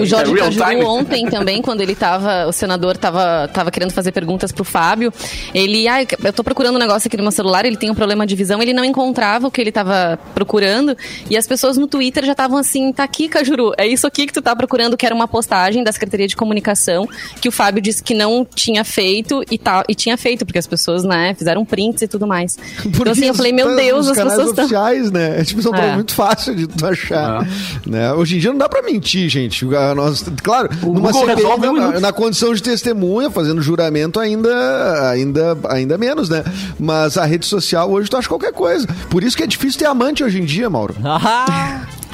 [0.00, 4.12] O Jorge É Cajuru ontem também, quando ele tava, o senador tava, tava querendo fazer
[4.12, 5.12] perguntas pro Fábio,
[5.52, 8.26] ele, ah, eu tô procurando um negócio aqui no meu celular, ele tem um problema
[8.26, 10.96] de visão, ele não encontrava o que ele tava procurando,
[11.28, 14.32] e as pessoas no Twitter já estavam assim, tá aqui, Cajuru, é isso aqui que
[14.32, 17.06] tu tá procurando, que era uma postagem da Secretaria de Comunicação,
[17.40, 20.66] que o Fábio disse que não tinha feito, e, tá, e tinha feito, porque as
[20.66, 22.56] pessoas, né, fizeram prints e tudo mais.
[22.86, 24.64] então assim, eu falei, meu Deus, as pessoas estão...
[24.64, 25.40] oficiais, né?
[25.40, 25.94] É, tipo, são É.
[25.94, 27.42] muito fácil de tu achar.
[27.42, 27.46] Ah.
[27.86, 28.12] Né?
[28.14, 29.64] Hoje em dia não dá pra mentir, gente.
[29.64, 32.93] Nós, claro, O numa CPI, na, na condição de testemunha,
[33.30, 36.44] fazendo juramento ainda, ainda, ainda menos, né?
[36.78, 38.86] Mas a rede social hoje tu acha qualquer coisa.
[39.10, 40.94] Por isso que é difícil ter amante hoje em dia, Mauro.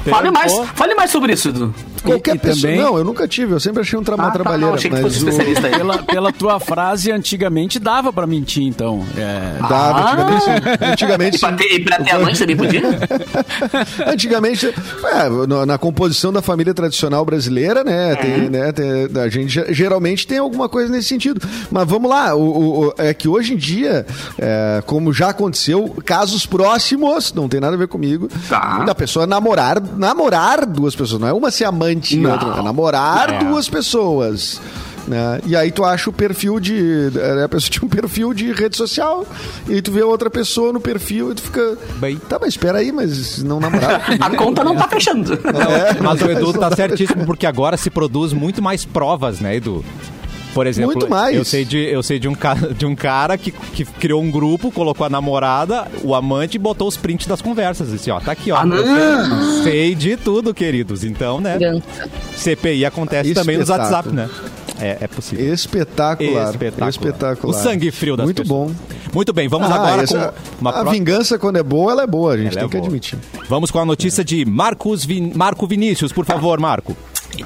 [0.09, 1.73] Fale mais, fale mais sobre isso, Edu.
[2.03, 2.61] Qualquer e pessoa.
[2.71, 3.53] também- Não, eu nunca tive.
[3.53, 4.65] Eu sempre achei um trabalho Ah, tá, trabalheira.
[4.75, 5.73] não, mas fosse o- especialista aí.
[5.77, 9.05] Pela, pela tua frase, antigamente dava pra mentir, então.
[9.15, 10.11] É, Dava, Ah.
[10.13, 10.51] antigamente, sim.
[10.91, 12.81] antigamente E pra ter, e pra ter amante também podia?
[14.07, 19.73] Antigamente, é, na composição da família tradicional brasileira, né, tem, né, tem- a gente ge-
[19.73, 21.41] geralmente tem alguma coisa nesse sentido.
[21.69, 24.05] Mas vamos lá, o- o- é que hoje em dia,
[24.39, 28.79] é, como já aconteceu, casos próximos, não tem nada a ver comigo, Tá.
[28.83, 32.31] da pessoa namorar, namorar duas pessoas, não é uma ser amante e Não.
[32.31, 33.39] outra, é namorar É.
[33.39, 34.61] duas pessoas.
[35.07, 35.41] Né?
[35.47, 37.09] E aí tu acha o perfil de.
[37.43, 39.25] A pessoa tinha um perfil de rede social,
[39.67, 41.75] e aí tu vê outra pessoa no perfil e tu fica.
[41.95, 42.17] Bem.
[42.17, 44.23] Tá, mas espera aí, mas não namoraram comigo?
[44.23, 45.33] A conta não tá fechando.
[45.33, 49.83] É, Mas o Edu tá certíssimo, porque agora se produz muito mais provas, né, Edu?
[50.53, 51.35] Por exemplo, Muito mais.
[51.35, 54.29] eu sei de, eu sei de, um, ca- de um cara que, que criou um
[54.29, 57.89] grupo, colocou a namorada, o amante e botou os prints das conversas.
[57.89, 58.57] Disse, ó, tá aqui, ó.
[58.57, 58.65] Ah,
[59.63, 61.03] sei, sei de tudo, queridos.
[61.03, 61.57] Então, né.
[62.35, 63.69] CPI acontece também nos.
[63.69, 64.29] WhatsApp, né?
[64.79, 65.53] É, é possível.
[65.53, 66.49] Espetacular.
[66.51, 66.89] Espetacular.
[66.89, 67.55] Espetacular.
[67.55, 68.71] O sangue frio das Muito pessoas.
[68.71, 68.75] bom.
[69.13, 72.03] Muito bem, vamos Ah, agora essa- com uma a pró- vingança, quando é boa, ela
[72.03, 72.85] é boa, a gente Ela tem é que boa.
[72.87, 73.19] admitir.
[73.47, 75.31] Vamos com a notícia de Marcos Vin...
[75.35, 76.95] Marco Vinícius, por favor, Marco.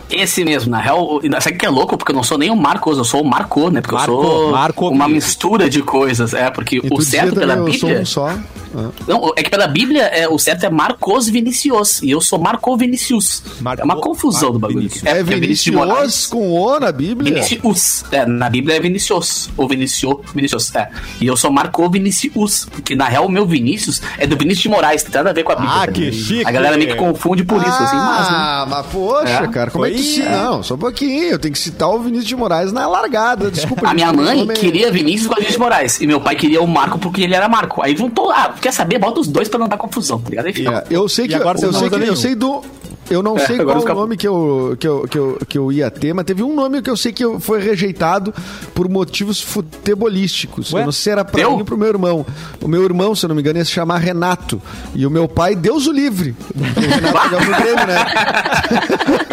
[0.10, 1.98] Esse mesmo, na real, o- sabe que é louco?
[1.98, 3.82] Porque eu não sou nem o Marcos, eu sou o Marco, né?
[3.82, 5.34] Porque Marco, eu sou Marco uma Vinícius.
[5.34, 6.34] mistura de coisas.
[6.34, 8.02] É, porque E o certo pela também, eu sou Bíblia.
[8.02, 8.28] um só.
[8.30, 8.89] Ah.
[9.08, 12.02] Não, é que pela Bíblia é, o certo é Marcos Vinicius.
[12.02, 13.41] E eu sou Marco Vinicius.
[13.62, 14.80] Marco- é uma confusão Marco do bagulho.
[14.80, 15.06] Vinícius.
[15.06, 17.34] É, Vinícius de Vinicius com O na Bíblia?
[17.36, 18.04] Vinicius.
[18.12, 19.50] É, na Bíblia é Vinicius.
[19.56, 20.17] Ou Vinicius.
[20.34, 20.89] Vinicius, é.
[21.21, 22.65] E eu sou Marco Vinicius.
[22.69, 25.04] Porque na real o meu Vinícius é do Vinícius de Moraes.
[25.04, 25.74] Tem nada a ver com a Bíblia.
[25.74, 25.93] Ah, né?
[25.93, 26.45] que chique.
[26.45, 27.95] A galera meio que confunde por isso, assim.
[27.95, 28.36] Mas, né?
[28.38, 29.48] Ah, mas poxa, É.
[29.48, 30.30] cara, como é que cita?
[30.30, 31.24] Não, só um pouquinho.
[31.24, 33.52] Eu tenho que citar o Vinícius de Moraes na largada.
[33.52, 33.90] Desculpa.
[33.90, 36.02] A minha mãe queria Vinícius com a Vinícius de Moraes.
[36.02, 37.82] E meu pai queria o Marco porque ele era Marco.
[37.82, 38.32] Aí juntou.
[38.32, 38.98] Ah, quer saber?
[39.00, 40.46] Bota os dois pra não dar confusão, tá ligado?
[40.46, 40.86] Aí fica.
[40.90, 42.64] É, eu sei E que agora eu não sei que eu sei do
[43.10, 45.58] eu não É, sei agora qual o nome que eu, que, eu, que, eu, que
[45.58, 48.34] eu ia ter, mas teve um nome que eu sei que foi rejeitado
[48.74, 50.74] por motivos futebolísticos.
[50.74, 50.82] Ué?
[50.82, 51.52] Eu não sei se era pra Teu?
[51.52, 52.26] mim ou pro meu irmão.
[52.62, 54.60] O meu irmão, se eu não me engano, ia se chamar Renato.
[54.96, 56.36] E o meu pai, Deus o livre.
[56.56, 58.06] O Renato jogava no Grêmio, né?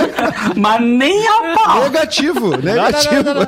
[0.56, 1.82] Mas nem a pau.
[1.84, 3.22] Negativo, negativo.
[3.24, 3.46] não, não,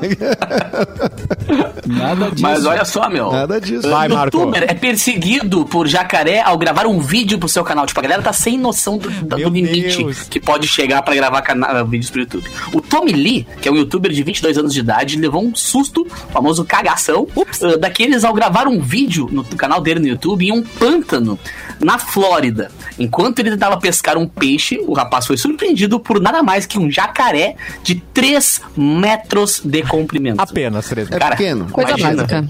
[1.86, 2.42] Nada disso.
[2.42, 3.32] Mas olha só, meu.
[3.32, 3.88] Nada disso.
[3.88, 4.38] Vai, Marco.
[4.38, 7.86] Youtuber é perseguido por jacaré ao gravar um vídeo pro seu canal.
[7.86, 10.22] Tipo, a galera tá sem noção do, do limite Deus.
[10.22, 12.44] que pode chegar pra gravar cana- uh, vídeos pro YouTube.
[12.72, 16.06] O Tommy Lee, que é um youtuber de 22 anos de idade, levou um susto,
[16.32, 20.62] famoso cagação, uh, daqueles ao gravar um vídeo no canal dele no YouTube em um
[20.62, 21.38] pântano
[21.80, 22.70] na Flórida.
[22.98, 26.90] Enquanto ele tentava pescar um peixe, o rapaz foi surpreendido por nada mais que um
[26.90, 30.40] jacaré de 3 metros de comprimento.
[30.40, 31.10] Apenas três.
[31.10, 31.66] É pequeno.
[31.70, 32.48] Coisa imagina, básica.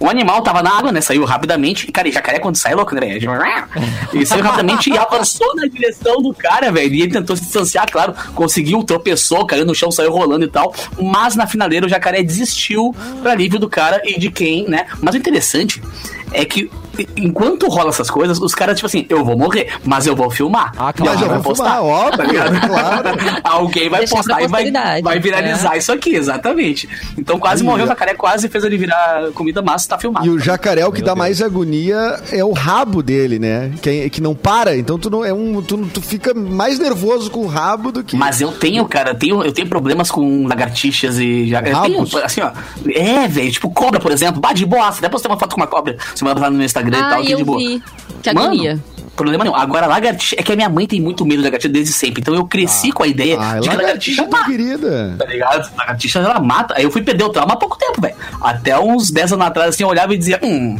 [0.00, 1.00] O animal tava na água, né?
[1.00, 1.88] Saiu rapidamente.
[1.88, 3.16] E, cara, e jacaré quando sai é louco, né?
[4.12, 6.94] Ele saiu rapidamente e avançou na direção do cara, velho.
[6.94, 8.14] E ele tentou se distanciar, claro.
[8.34, 10.74] Conseguiu, tropeçou, caiu no chão, saiu rolando e tal.
[11.00, 14.86] Mas na finaleira o jacaré desistiu pra alívio do cara e de quem, né?
[15.00, 15.82] Mas o interessante
[16.32, 16.70] é que
[17.16, 20.72] enquanto rola essas coisas, os caras, tipo assim, eu vou morrer, mas eu vou filmar.
[20.76, 21.12] Ah, claro.
[21.12, 22.68] alguém Mas eu vou filmar, óbvio, tá ligado?
[22.68, 23.08] claro.
[23.44, 26.88] Alguém vai Deixar postar e vai, vai viralizar isso aqui, exatamente.
[27.16, 30.26] Então quase Aí, morreu, o jacaré quase fez ele virar comida, mas tá filmado.
[30.26, 31.18] E o jacaré, o que Meu dá Deus.
[31.18, 33.72] mais agonia é o rabo dele, né?
[33.80, 34.76] Que, é- que não para.
[34.76, 35.62] Então tu não é um.
[35.62, 38.16] Tu, tu fica mais nervoso com o rabo do que.
[38.16, 42.14] Mas eu tenho, cara, eu tenho, eu tenho problemas com lagartixas e tenho, Rabos?
[42.16, 42.50] assim, ó.
[42.94, 44.40] É, velho, tipo cobra, por exemplo.
[44.40, 44.88] Bah, de boa.
[44.88, 47.22] Até postei uma foto com uma cobra semana passada no meu Instagram e Ah, tal,
[47.24, 47.58] que eu de boa.
[47.58, 47.82] vi.
[48.22, 48.84] Que Mano, agonia.
[49.16, 49.54] Problema nenhum.
[49.56, 50.34] Agora, lagartixa.
[50.38, 52.20] É que a minha mãe tem muito medo de lagartixa desde sempre.
[52.20, 54.50] Então eu cresci com a ideia Ai, de que lagartixa, lagartixa tua mata.
[54.50, 55.14] querida.
[55.18, 55.70] Tá ligado?
[55.76, 56.74] Lagartixa ela mata.
[56.76, 58.14] Aí eu fui perder o trauma há pouco tempo, velho.
[58.40, 60.78] Até uns 10 anos atrás, assim, eu olhava e dizia: Hum,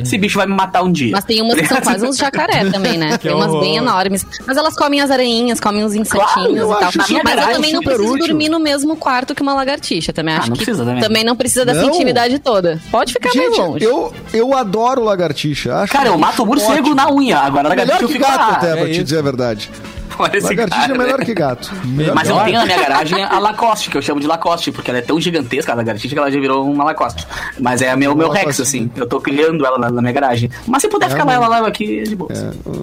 [0.00, 1.10] esse bicho vai me matar um dia.
[1.12, 3.16] Mas tem umas que são Tá quase uns jacaré também, né?
[3.26, 4.26] Tem umas bem enormes.
[4.46, 6.88] Mas elas comem as aranhas, comem os insetinhos Claro, e tal.
[6.88, 8.26] acho Mas eu também não preciso útil.
[8.28, 10.12] dormir no mesmo quarto que uma lagartixa.
[10.12, 11.02] Também Ah, acho não que precisa também.
[11.02, 11.88] também não precisa dessa Não.
[11.90, 12.80] intimidade toda.
[12.90, 13.84] Pode ficar mais Gente, longe.
[13.84, 15.74] eu, eu adoro lagartixa.
[15.76, 17.38] Acho Cara, eu um mato o morcego na unha.
[17.38, 18.56] Agora, Melhor lagartixa eu que fico gato, lá.
[18.56, 19.04] até, é pra te isso.
[19.04, 19.70] dizer a verdade.
[20.18, 21.24] Olha esse Lagartixa cara, é melhor né?
[21.24, 21.70] que gato.
[22.14, 22.44] Mas eu Melhor.
[22.44, 25.20] tenho na minha garagem a Lacoste, que eu chamo de Lacoste, porque ela é tão
[25.20, 27.26] gigantesca, a lagartixa, que ela já virou uma Lacoste.
[27.60, 28.90] Mas é meu, meu Uma Rex, assim.
[28.96, 30.50] Eu tô criando ela na, na minha garagem.
[30.66, 32.30] Mas se puder ficar lá, ela leva aqui de boa.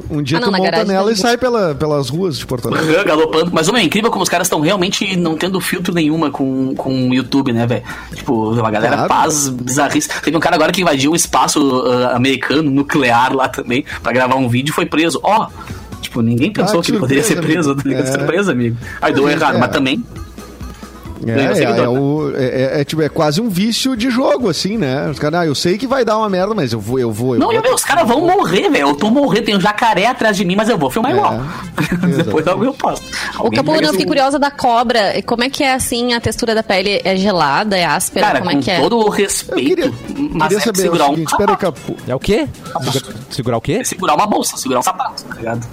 [0.09, 2.45] Um dia Ah, não, tu na monta garagem nela e sai pela, pelas ruas de
[2.45, 3.03] Porto Alegre.
[3.03, 3.51] Galopando.
[3.53, 7.09] Mas, homem, é incrível como os caras estão realmente não tendo filtro nenhuma com, com
[7.09, 7.83] o YouTube, né, velho?
[8.15, 9.09] Tipo, a galera Claro.
[9.13, 10.09] faz bizarrice.
[10.21, 14.35] Teve um cara agora que invadiu um espaço ah, americano, nuclear lá também, pra gravar
[14.35, 15.19] um vídeo e foi preso.
[15.23, 15.47] Ó,
[16.13, 17.71] tipo, ninguém pensou Ah, que que ele poderia ser preso.
[17.71, 17.83] amigo.
[17.83, 18.07] tá ligado?
[18.07, 18.11] É.
[18.11, 18.77] Surpresa, amigo.
[19.01, 19.59] Aí deu Mas, errado, é.
[19.59, 20.03] mas também.
[21.25, 24.49] É, é, seguidor, é o- é- é- é tipo, é quase um vício de jogo,
[24.49, 25.09] assim, né?
[25.09, 27.35] Os caras, ah, eu sei que vai dar uma merda, mas eu vou, eu vou.
[27.35, 27.55] Eu Não, vou.
[27.55, 28.89] eu, meu, os caras vão morrer, velho.
[28.89, 31.39] Eu tô morrendo, tem um jacaré atrás de mim, mas eu vou filmar É, igual.
[32.25, 33.05] Depois algo eu posto.
[33.39, 35.13] O Alguém Capu, pega eu fiquei curiosa da cobra.
[35.25, 36.99] Como é que é assim a textura da pele?
[37.05, 37.77] É gelada?
[37.77, 38.25] É áspera?
[38.27, 38.79] Cara, Como com é que é?
[38.81, 39.93] todo o respeito, queria,
[40.33, 41.73] mas queria é saber segurar o um seguinte, espera sapato.
[41.81, 41.97] Capu.
[42.05, 42.47] É o quê?
[42.91, 43.71] Segura- segurar o quê?
[43.79, 45.65] É segurar uma bolsa, segurar um sapato, tá ligado?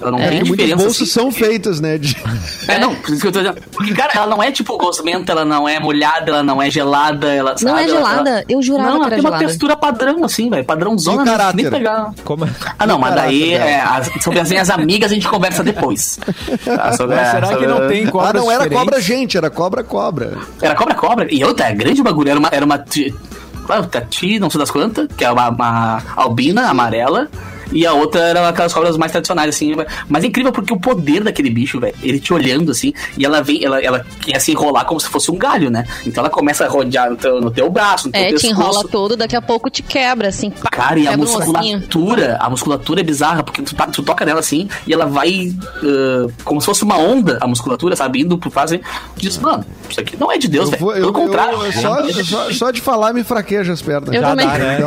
[0.00, 0.28] Ela não É.
[0.30, 0.76] tem diferença.
[0.76, 1.06] bolsas assim.
[1.06, 1.98] são feitas, né?
[1.98, 2.16] De...
[2.68, 3.58] É, não, por isso que eu tô dizendo.
[3.72, 7.32] Porque, cara, ela não é tipo gosmenta, ela não é molhada, ela não é gelada,
[7.32, 7.52] ela.
[7.52, 7.80] Não sabe?
[7.80, 8.30] é Ela- gelada?
[8.30, 9.46] ela- Eu jurava Não, que ela era tem uma gelada.
[9.46, 10.64] textura padrão, assim, velho.
[10.64, 11.56] Padrãozona, caráter?
[11.62, 12.12] nem pegar.
[12.24, 12.48] Como é?
[12.78, 16.18] Ah, não, mas daí é, as- sobre as minhas amigas a gente conversa depois.
[16.64, 18.84] Tá, sobre- Mas é, será que sobre- não tem Ah, cobras não era diferentes?
[18.90, 20.36] cobra gente, era cobra cobra.
[20.60, 21.26] Era cobra-cobra.
[21.30, 22.28] E outra, é grande bagulho.
[22.30, 22.48] Era uma.
[22.52, 27.28] Era uma tati, não sei das quantas, que é uma, uma albina amarela.
[27.72, 29.74] E a outra era aquelas cobras mais tradicionais, assim.
[30.08, 33.42] Mas é incrível porque o poder daquele bicho, velho, ele te olhando assim, e ela
[33.42, 35.84] vem, ela, ela quer se enrolar como se fosse um galho, né?
[36.06, 38.52] Então ela começa a rodear no teu, no teu braço, no teu É, te pescoço.
[38.52, 40.50] enrola todo, daqui a pouco te quebra, assim.
[40.50, 44.24] pá, Cara, e a um musculatura, a musculatura é bizarra, porque tu, tá- tu toca
[44.24, 45.48] nela assim e ela vai
[45.82, 48.20] uh, como se fosse uma onda, a musculatura, sabe?
[48.20, 48.80] Indo pro fase.
[49.16, 50.92] Diz, mano, isso aqui não é de Deus, Eu velho.
[50.92, 51.58] Pelo eu- contrário.
[51.64, 54.14] eu- só, só, só de falar me fraqueja as pernas.
[54.14, 54.46] Eu Já também.
[54.46, 54.78] dá, né?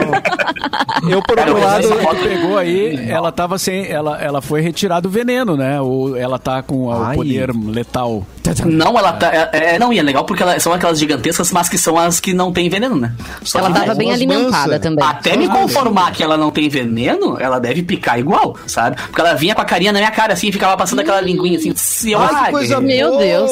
[1.10, 2.71] Eu, por outro lado, essa foto- Pegou aí,
[3.08, 3.88] ela tava sem.
[3.88, 5.80] Ela, ela foi retirado o veneno, né?
[5.82, 8.26] Ou ela tá com o poder letal.
[8.66, 9.32] Não, ela tá.
[9.34, 12.20] É, é- não, e é legal porque ela- são aquelas gigantescas, mas que são as
[12.20, 13.14] que não tem veneno, né?
[13.44, 15.06] Só Ela tava bem alimentada também.
[15.06, 18.98] Até me conformar que ela não tem veneno, ela deve picar igual, sabe?
[18.98, 21.58] Porque ela vinha com a carinha na minha cara assim e ficava passando aquela linguinha
[21.58, 21.74] assim.
[21.76, 23.22] Se eu ah, coisa Meu boa!
[23.22, 23.52] Deus.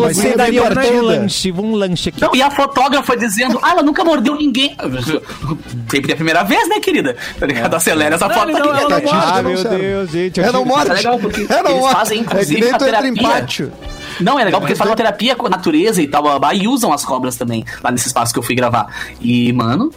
[0.00, 2.20] Mas você é daria um lanche, um lanche aqui.
[2.20, 4.76] Não, e a fotógrafa dizendo, ah, ela nunca mordeu ninguém.
[5.88, 7.16] Sempre é a primeira vez, né, querida?
[7.38, 7.74] Tá ligado?
[7.74, 9.64] Acelera essa Não, foto não, ela não Estatística Ah, meu.
[9.64, 10.40] Deus, gente.
[10.40, 10.90] eu não morde.
[10.90, 13.72] É legal porque não eles fazem, É que inclusive, nem tu entra em pátio.
[14.20, 16.50] Não, é legal porque eles fazem uma terapia com a natureza e tal, blá, blá,
[16.50, 18.86] blá, e usam as cobras também, lá nesse espaço que eu fui gravar.
[19.20, 19.90] E, mano,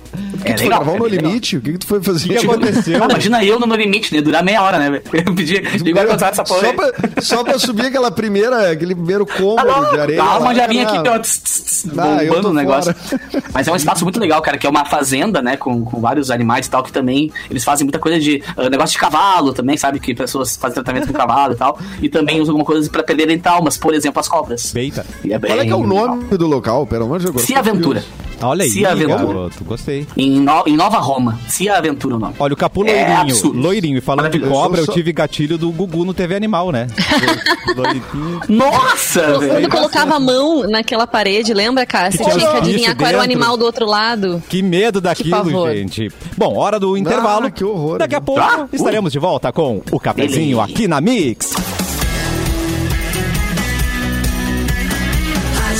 [0.43, 0.79] é Tu foi legal.
[0.79, 1.27] gravar é no bem legal.
[1.29, 1.57] limite?
[1.57, 2.37] O que, que tu foi fazer?
[2.37, 3.03] O que aconteceu?
[3.03, 4.21] Ah, imagina eu no No limite, né?
[4.21, 5.01] Durar meia hora, né?
[5.13, 5.55] Eu pedi,
[5.85, 6.59] igual contar essa porra.
[6.61, 6.73] só, aí.
[6.75, 10.17] pra, só pra subir aquela primeira, aquele primeiro cômodo de areia.
[10.21, 10.99] Calma, lá, já vim cara.
[10.99, 12.93] aqui, ó, tss, tss, tss, Ah, eu tô bombando o negócio.
[12.93, 13.21] fora.
[13.53, 16.29] Mas é um espaço muito legal, cara, que é uma fazenda, né, com, com vários
[16.31, 19.77] animais e tal, que também eles fazem muita coisa de ah, negócio de cavalo também,
[19.77, 19.99] sabe?
[19.99, 21.79] Que pessoas fazem tratamento com cavalo e tal.
[22.01, 24.75] E também usam alguma coisa pra perderem traumas, por exemplo, as cobras.
[24.75, 25.05] Eita.
[25.23, 26.85] E é Qual é que é o bem nome do local?
[26.85, 27.41] Pelo amor de Deus.
[27.43, 28.03] Se Aventura.
[28.43, 29.17] Olha aí, Se Aventura.
[29.23, 29.63] garoto.
[29.63, 30.07] Gostei.
[30.17, 31.39] Em, No- em Nova Roma.
[31.47, 32.33] Se Aventura o nome.
[32.39, 33.17] Olha, o Capu É loirinho.
[33.21, 33.59] absurdo.
[33.59, 33.97] loirinho.
[33.99, 36.87] E falando de cobra, eu Só- tive gatilho do Gugu no TV Animal, né?
[37.77, 38.41] loirinho.
[38.49, 39.69] Nossa, Quando velho.
[39.69, 42.09] colocava a mão naquela parede, lembra, cara?
[42.11, 44.41] Você tinha que adivinhar qual era o animal do outro lado.
[44.49, 46.09] Que medo daquilo, gente.
[46.37, 47.51] Bom, hora do intervalo.
[47.51, 47.99] que horror.
[47.99, 51.51] Daqui a pouco Ah, estaremos de volta com o cafezinho aqui na Mix.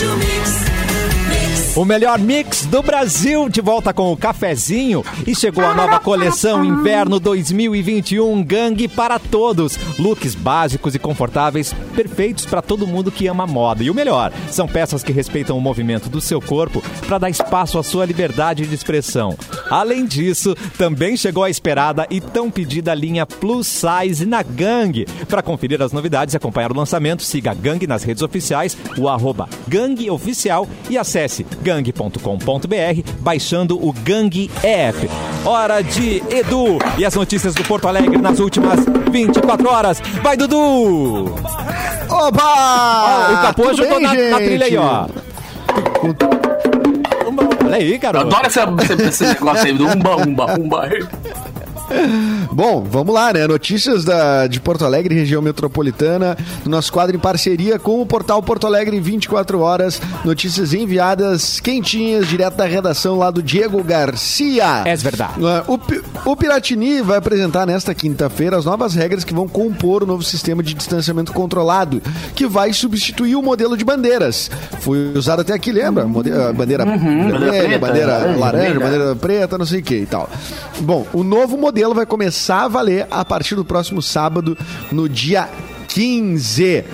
[0.01, 0.30] to me.
[1.73, 6.65] O melhor mix do Brasil de volta com o cafezinho e chegou a nova coleção
[6.65, 9.79] Inverno 2021 Gangue para todos.
[9.97, 13.85] Looks básicos e confortáveis, perfeitos para todo mundo que ama moda.
[13.85, 17.79] E o melhor, são peças que respeitam o movimento do seu corpo para dar espaço
[17.79, 19.37] à sua liberdade de expressão.
[19.69, 25.05] Além disso, também chegou a esperada e tão pedida linha Plus Size na Gangue.
[25.29, 29.07] Para conferir as novidades e acompanhar o lançamento, siga a Gangue nas redes oficiais, o
[29.07, 35.09] arroba Gangue Oficial e acesse gangue.com.br baixando o Gangue App.
[35.45, 38.79] Hora de Edu e as notícias do Porto Alegre nas últimas
[39.11, 40.01] 24 horas.
[40.21, 41.33] Vai, Dudu!
[42.09, 43.31] Opa!
[43.31, 45.07] o Capô ajudou na, na trilha aí, ó.
[47.65, 48.27] Olha aí, garoto.
[48.27, 50.89] adoro essa, esse, esse negócio aí do umba, umba, umba.
[52.51, 53.47] Bom, vamos lá, né?
[53.47, 58.41] Notícias da, de Porto Alegre, região metropolitana, no nosso quadro em parceria com o portal
[58.43, 60.01] Porto Alegre 24 horas.
[60.25, 64.83] Notícias enviadas quentinhas, direto da redação lá do Diego Garcia.
[64.85, 65.33] É verdade.
[65.39, 65.79] Uh,
[66.25, 70.23] O, o Piratini vai apresentar nesta quinta-feira as novas regras que vão compor o novo
[70.23, 72.01] sistema de distanciamento controlado,
[72.35, 74.49] que vai substituir o modelo de bandeiras.
[74.81, 76.05] Foi usado até aqui, lembra?
[76.05, 79.95] Mode- a bandeira bandeira vermelha, preta, bandeira laranja, laranja, bandeira preta, não sei o que
[79.95, 80.29] e tal.
[80.81, 84.57] Bom, o novo modelo vai começar a valer a partir do próximo sábado,
[84.91, 85.49] no dia
[85.87, 86.85] 15.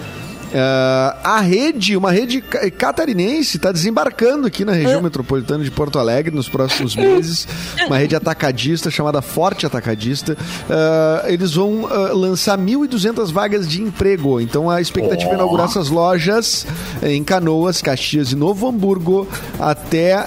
[0.53, 5.99] Ah, a rede, uma rede ca- catarinense, está desembarcando aqui na região metropolitana de Porto
[5.99, 7.47] Alegre nos próximos meses.
[7.85, 10.37] Uma rede atacadista chamada Forte Atacadista.
[10.69, 14.39] Ah, eles vão ah, lançar 1.200 vagas de emprego.
[14.39, 16.65] Então a expectativa é inaugurar essas lojas
[17.03, 19.27] em Canoas, Caxias e Novo Hamburgo
[19.59, 20.25] até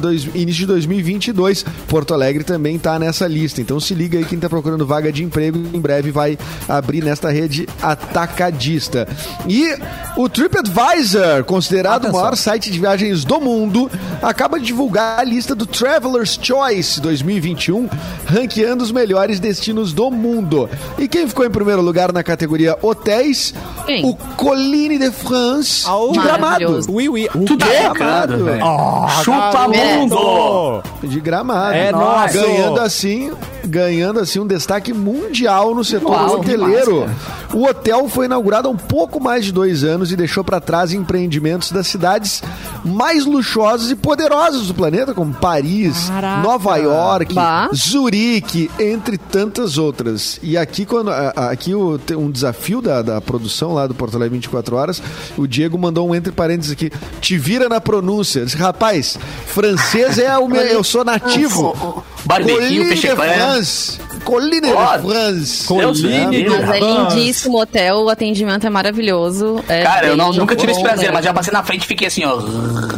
[0.00, 1.64] dois- início de 2022.
[1.86, 3.60] Porto Alegre também está nessa lista.
[3.60, 5.58] Então se liga aí quem está procurando vaga de emprego.
[5.72, 9.06] Em breve vai abrir nesta rede atacadista.
[9.50, 9.76] E
[10.16, 13.90] o TripAdvisor, considerado o maior site de viagens do mundo,
[14.22, 17.88] acaba de divulgar a lista do Traveler's Choice 2021,
[18.26, 20.70] ranqueando os melhores destinos do mundo.
[20.96, 23.52] E quem ficou em primeiro lugar na categoria hotéis?
[23.86, 24.06] Quem?
[24.06, 26.12] O Colline de France Au.
[26.12, 26.42] de Gramado.
[26.42, 26.92] Maravilhoso.
[26.92, 27.28] Ui, ui.
[27.44, 28.36] Tu tá quê?
[28.36, 28.64] velho.
[28.64, 30.82] Ah, Chupa mundo!
[31.02, 31.74] De Gramado.
[31.74, 32.34] É nosso.
[32.34, 33.32] Ganhando assim,
[33.64, 37.08] ganhando assim um destaque mundial no setor Uau, hoteleiro.
[37.52, 40.92] o hotel foi inaugurado há um pouco mais de dois anos e deixou para trás
[40.92, 42.42] empreendimentos das cidades
[42.84, 46.10] mais luxuosas e poderosas do planeta, como Paris,
[46.42, 47.68] Nova York, Bah.
[47.74, 50.38] Zurique, entre tantas outras.
[50.42, 55.02] E aqui, quando aqui um desafio da, da produção lá do Porto Alegre 24 Horas,
[55.36, 58.44] o Diego mandou um entre parênteses aqui, te vira na pronúncia.
[58.44, 62.04] Disse, Rapaz, francês é o meu, eu sou nativo.
[62.24, 63.49] Barbequinho, peixe clé.
[63.52, 63.98] France.
[64.24, 65.66] Colline de France.
[65.66, 66.50] Colline livre.
[66.60, 69.62] Mas é lindíssimo o hotel, o atendimento é maravilhoso.
[69.68, 71.12] é Cara, eu não- nunca tive esse prazer, né?
[71.14, 72.36] mas já passei na frente e fiquei assim, ó.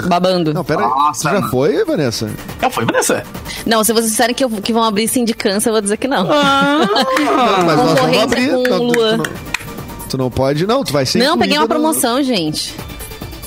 [0.06, 0.52] Babando.
[0.52, 0.88] Não, pera aí.
[0.88, 1.50] Nossa, Tu já mano.
[1.50, 2.30] foi, Vanessa?
[2.60, 3.22] Não, foi Vanessa.
[3.66, 6.24] Não, se vocês disserem que, eu- que vão abrir sindicância, eu vou dizer que não.
[6.24, 8.50] Não, mas nós vamos abrir.
[8.50, 9.18] com Não, tu, Luan.
[9.18, 10.84] tu não, tu não pode, não.
[10.84, 12.74] Tu vai ser não, peguei uma incluída no- promoção, gente.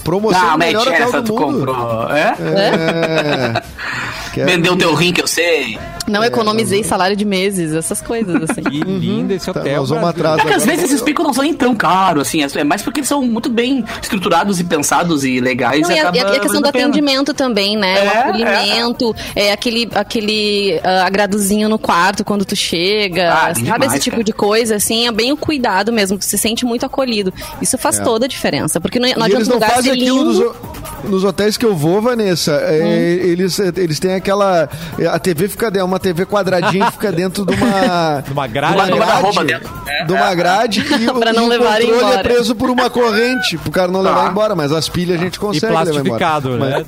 [0.04, 1.66] Promoção Não, melhor essa, do tu mundo.
[1.66, 2.10] comprou.
[2.12, 2.36] É?
[2.40, 3.64] É.
[4.36, 5.80] Quero- Vendeu teu rim, que eu sei.
[6.08, 8.62] Não economizei salário de meses, essas coisas, assim.
[8.62, 9.80] Que lindo esse Tá, hotel.
[9.80, 12.44] nós vamos atrás É que às vezes esses picos não são nem tão caros, assim.
[12.56, 15.82] É mais porque eles são muito bem estruturados e pensados e legais.
[15.82, 18.06] Não, e, a, e a questão do atendimento também, né?
[18.06, 23.64] É, o acolhimento, é, aquele, aquele ah, agradozinho no quarto quando tu chega, Ah, sabe?
[23.64, 24.24] demais, esse tipo cara.
[24.26, 27.34] de coisa, assim, é bem o cuidado mesmo, tu se sente muito acolhido.
[27.62, 28.04] Isso faz É.
[28.04, 30.56] toda a diferença, porque não, não eles adianta um não lugar fazem ser aquilo lindo...
[31.04, 32.52] nos, nos hotéis que eu vou, Vanessa.
[32.52, 32.88] é, Hum.
[33.28, 34.70] eles, eles têm aquela.
[35.12, 38.22] A TV fica é uma TV quadradinha fica dentro de uma.
[38.22, 38.74] De uma grade.
[38.76, 39.74] Uma- de uma grade, roupa dentro.
[39.88, 42.16] É, de uma grade e, o- Pra não e o controle embora.
[42.20, 44.10] é preso por uma corrente, pro cara não Tá.
[44.10, 46.04] levar embora, mas as pilhas a gente E consegue levar embora.
[46.04, 46.86] plastificado, né?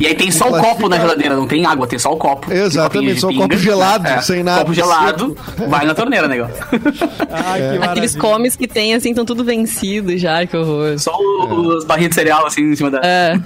[0.00, 2.52] E aí tem só o copo na geladeira, não tem água, tem só o copo.
[2.52, 4.60] Exatamente, Tem só o copo gelado, sem nada.
[4.60, 5.36] Copo gelado,
[5.68, 6.48] vai na torneira, negão.
[7.30, 10.98] Ai, que Aqueles comes que tem, assim, estão tudo vencidos já, que horror.
[10.98, 13.00] Só os barrinhos de cereal, assim, em cima da...
[13.02, 13.38] É,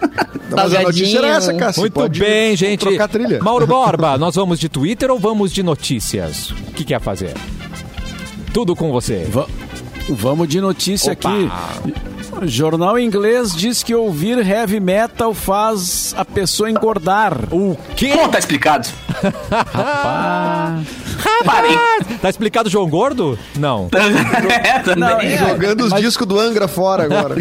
[0.51, 1.55] Mas a notícia era essa.
[1.55, 1.81] Cássio.
[1.83, 2.85] Muito Pode bem, gente.
[3.27, 3.43] Trilha.
[3.43, 6.51] Mauro Borba, nós vamos de Twitter ou vamos de notícias?
[6.51, 7.35] O que quer fazer?
[8.53, 9.25] Tudo com você.
[9.31, 9.47] Va-
[10.09, 11.29] Vamos de notícia Opa.
[11.31, 11.51] aqui.
[12.45, 17.37] Jornal inglês diz que ouvir heavy metal faz a pessoa engordar.
[17.53, 18.13] O quê?
[18.17, 18.89] Pô, tá explicado.
[21.45, 21.77] Parei.
[22.21, 23.39] Tá explicado João Gordo?
[23.57, 23.89] Não.
[24.65, 25.01] É, também.
[25.01, 25.37] Não, é.
[25.39, 27.37] Jogando os discos do Angra fora agora.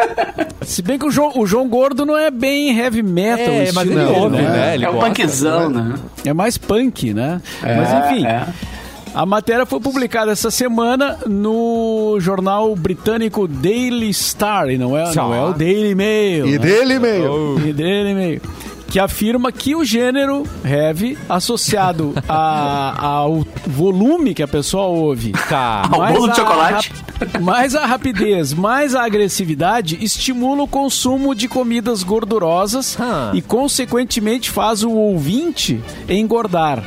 [0.62, 3.54] Se bem que o João, o João Gordo não é bem heavy metal.
[3.54, 4.42] É, mas ele ouve, né?
[4.48, 4.74] né?
[4.74, 5.94] Ele É um punkzão, né?
[6.24, 7.40] É mais punk, né?
[7.62, 8.26] mas enfim.
[8.26, 8.46] é.
[9.14, 15.34] A matéria foi publicada essa semana no jornal britânico Daily Star, e não é, não
[15.34, 16.46] é o Daily Mail.
[16.46, 16.58] E né?
[16.58, 17.60] dele meio.
[17.68, 18.40] E Daily Mail.
[18.88, 25.82] Que afirma que o gênero heavy, associado a- ao volume que a pessoa ouve, Tá.
[25.90, 26.92] Ao mais bolo de a chocolate.
[27.40, 32.96] mais a rapidez, mais a agressividade estimula o consumo de comidas gordurosas
[33.32, 36.82] e, consequentemente, faz o ouvinte engordar.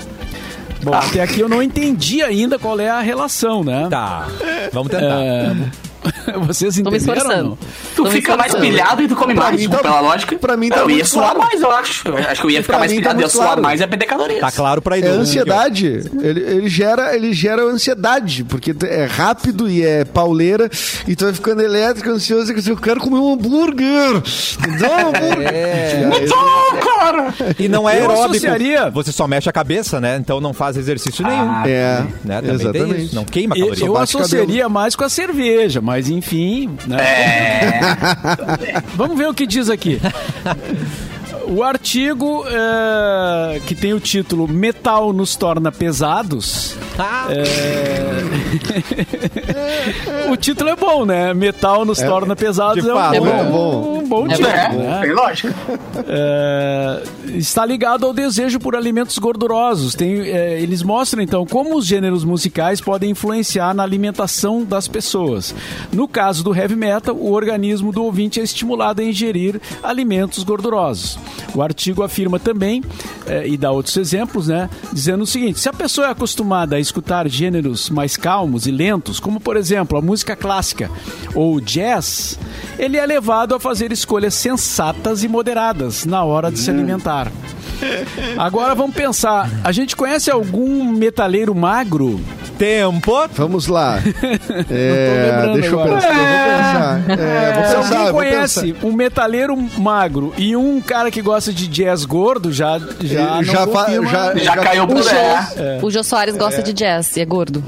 [0.84, 3.88] Bom, até aqui eu não entendi ainda qual é a relação, né?
[3.90, 4.28] Tá.
[4.72, 5.22] Vamos tentar.
[5.22, 5.56] É,
[6.47, 7.43] Vocês Tô me entenderam?
[7.43, 7.58] não?
[7.95, 10.36] Tu Tô fica mais pilhado e tu come Pra mais, mim tipo, tá- pela lógica.
[10.38, 11.39] pra mim tá Eu ia suar claro.
[11.49, 12.08] mais, eu acho.
[12.08, 13.62] Eu acho que eu ia ficar Pra mais tá pilhado, ia muito suar claro.
[13.62, 14.39] mais e ia perder calorias.
[14.41, 15.10] Tá claro pra É Edu.
[15.10, 15.86] ansiedade.
[16.22, 20.70] Ele, ele, gera, ele gera ansiedade, porque é rápido e é pauleira,
[21.08, 24.22] e tu vai ficando elétrico, ansioso, e eu quero comer um hambúrguer.
[24.80, 25.54] Dá um hambúrguer.
[25.54, 26.10] É.
[26.24, 27.34] Então, cara!
[27.60, 28.26] E não é Eu aeróbico.
[28.32, 30.18] associaria- Você só mexe a cabeça, né?
[30.20, 31.49] Então não faz exercício nenhum.
[31.51, 32.41] Ah, É, né?
[32.54, 33.14] Exatamente.
[33.16, 33.88] Não queima Eu, calorias.
[33.88, 36.76] eu bate associaria mais com a cerveja, mas enfim.
[36.88, 36.98] né?
[37.02, 37.82] É.
[38.96, 40.00] Vamos ver o que diz aqui.
[41.48, 46.76] O artigo é, que tem o título Metal nos torna pesados.
[47.30, 48.24] é,
[50.32, 51.34] o título é bom, né?
[51.34, 54.00] Metal nos torna pesados de é um, fato, bom, é bom.
[54.00, 54.48] um bom É título.
[54.50, 55.00] É, né?
[55.02, 55.56] tem lógica.
[56.08, 57.04] É,
[57.36, 59.96] está ligado ao desejo por alimentos gordurosos.
[59.96, 65.54] Tem, é, eles mostram então como os gêneros musicais podem influenciar na alimentação das pessoas.
[65.91, 71.18] No caso do heavy metal, o organismo do ouvinte é estimulado a ingerir alimentos gordurosos.
[71.54, 72.84] O artigo afirma também,
[73.26, 76.80] é, e dá outros exemplos, né, dizendo o seguinte: se a pessoa é acostumada a
[76.80, 80.89] escutar gêneros mais calmos e lentos, como por exemplo a música clássica
[81.34, 82.39] ou jazz,
[82.78, 87.32] ele é levado a fazer escolhas sensatas e moderadas na hora de se alimentar.
[88.38, 92.20] Agora vamos pensar, a gente conhece algum metaleiro magro?
[92.58, 93.12] Tempo.
[93.34, 93.99] Vamos lá.
[94.70, 96.01] É, deixa eu agora.
[96.01, 96.10] pensar.
[96.10, 97.20] Eu vou pensar.
[97.20, 98.86] É, vou Se pensar, alguém vou conhece pensar.
[98.88, 103.68] um metaleiro magro e um cara que gosta de jazz gordo, já já não Já
[103.68, 104.10] confirma.
[104.10, 105.80] já- Já caiu O por Jô, é.
[105.82, 107.64] o Jô Soares gosta de jazz e é gordo.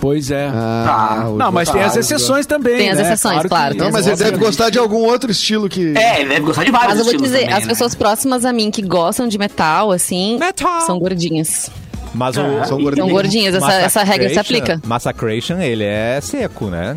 [0.00, 0.50] Pois é.
[0.52, 2.76] Ah, o não, mas tem as exceções também.
[2.76, 3.04] Tem as né?
[3.04, 5.96] exceções, claro, tem Não, as mas ele deve gostar de algum outro estilo que.
[5.96, 7.68] É, ele deve gostar de vários Mas eu vou dizer, também, as né?
[7.68, 10.80] pessoas próximas a mim que gostam de metal, assim, Metal.
[10.82, 11.70] são gordinhas.
[12.14, 12.40] Mas o.
[12.40, 13.10] São São gordinhos.
[13.10, 14.80] gordinhas, essa, essa regra se aplica.
[14.86, 16.94] Massacration, ele é seco, né?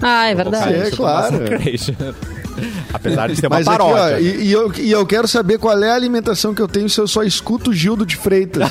[0.00, 0.74] Ah, é verdade.
[0.74, 1.36] É, claro.
[2.92, 4.20] Apesar de ser uma Mas aqui, ó, paródia.
[4.20, 7.00] e, e eu, e eu quero saber qual é a alimentação que eu tenho se
[7.00, 8.70] eu só escuto o Gildo de Freitas.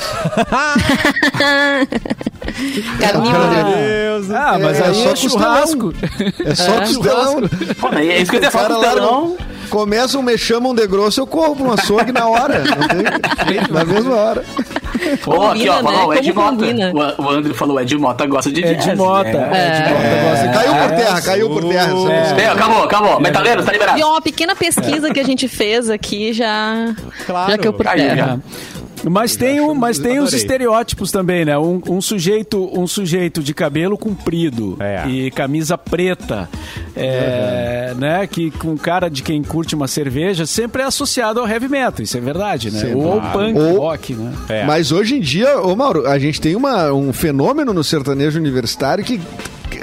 [3.74, 4.26] Deus.
[4.28, 5.94] do Ah, mas É, aí só é churrasco.
[6.44, 7.42] É só costelão.
[7.80, 9.36] Pô, é isso que eu ia falar costelão.
[9.72, 12.62] Começam, me chamam de grosso, eu corro pra um açougue na hora.
[13.46, 14.44] Tem, na mesma hora.
[15.24, 16.18] Pô, aqui, ó, falou, o né?
[16.18, 16.56] Ed Como Mota.
[16.66, 16.92] combina?
[17.18, 18.84] O, o André falou, o Ed Mota gosta de É jazz.
[18.84, 19.28] de Mota.
[19.28, 19.32] É.
[19.32, 20.28] É de Mota.
[20.28, 21.92] gosta de Caiu por terra, caiu por terra.
[22.38, 22.40] É.
[22.42, 23.20] É, acabou, acabou.
[23.20, 23.98] Metaleiro, tá liberado.
[23.98, 26.94] E ó, uma pequena pesquisa que a gente fez aqui já,
[27.26, 27.50] Claro.
[27.50, 28.40] já caiu por Caiu, terra.
[28.78, 28.82] É.
[29.10, 31.58] Mas tem, um, mas tem os estereótipos também, né?
[31.58, 35.08] Um, um sujeito, um sujeito de cabelo comprido É.
[35.08, 36.48] e camisa preta,
[36.96, 38.26] é, né?
[38.26, 42.16] Que com cara de quem curte uma cerveja sempre é associado ao heavy metal, isso
[42.16, 42.80] é verdade, né?
[42.80, 42.96] Sempre.
[42.96, 44.32] Ou ao punk Ou- rock, né?
[44.48, 44.64] É.
[44.64, 49.04] Mas hoje em dia, ô Mauro, a gente tem uma, um fenômeno no sertanejo universitário
[49.04, 49.20] que.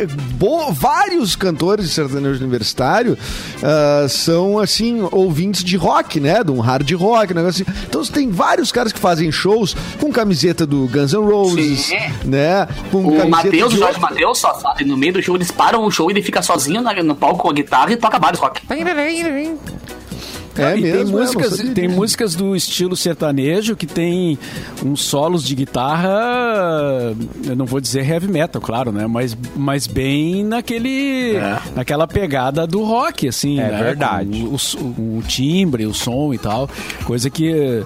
[0.08, 3.18] Bo- vários cantores de sertanejo universitário
[3.64, 6.44] ah, são assim ouvintes de rock, né?
[6.44, 7.82] De um hard rock, um negócio assim.
[7.88, 11.98] Então tem vários caras que fazem shows com camiseta do Guns N' Roses, Sim.
[12.26, 12.68] né?
[12.92, 15.84] Com O Matheus, o Jorge outro- Matheus, só sabe, no meio do show, eles param
[15.86, 18.40] o show e ele fica sozinho na- no palco com a guitarra e toca vários
[18.42, 18.62] rock.
[20.62, 24.38] É e mesmo, tem é, não músicas, tem músicas do estilo sertanejo que tem
[24.86, 29.08] uns solos de guitarra, eu não vou dizer heavy metal, claro, né?
[29.08, 31.60] Mas, mas bem naquele, É.
[31.76, 33.84] naquela pegada do rock, assim, É né?
[33.84, 34.44] verdade.
[34.46, 36.70] O, o- o timbre, o som e tal,
[37.06, 37.84] coisa que é,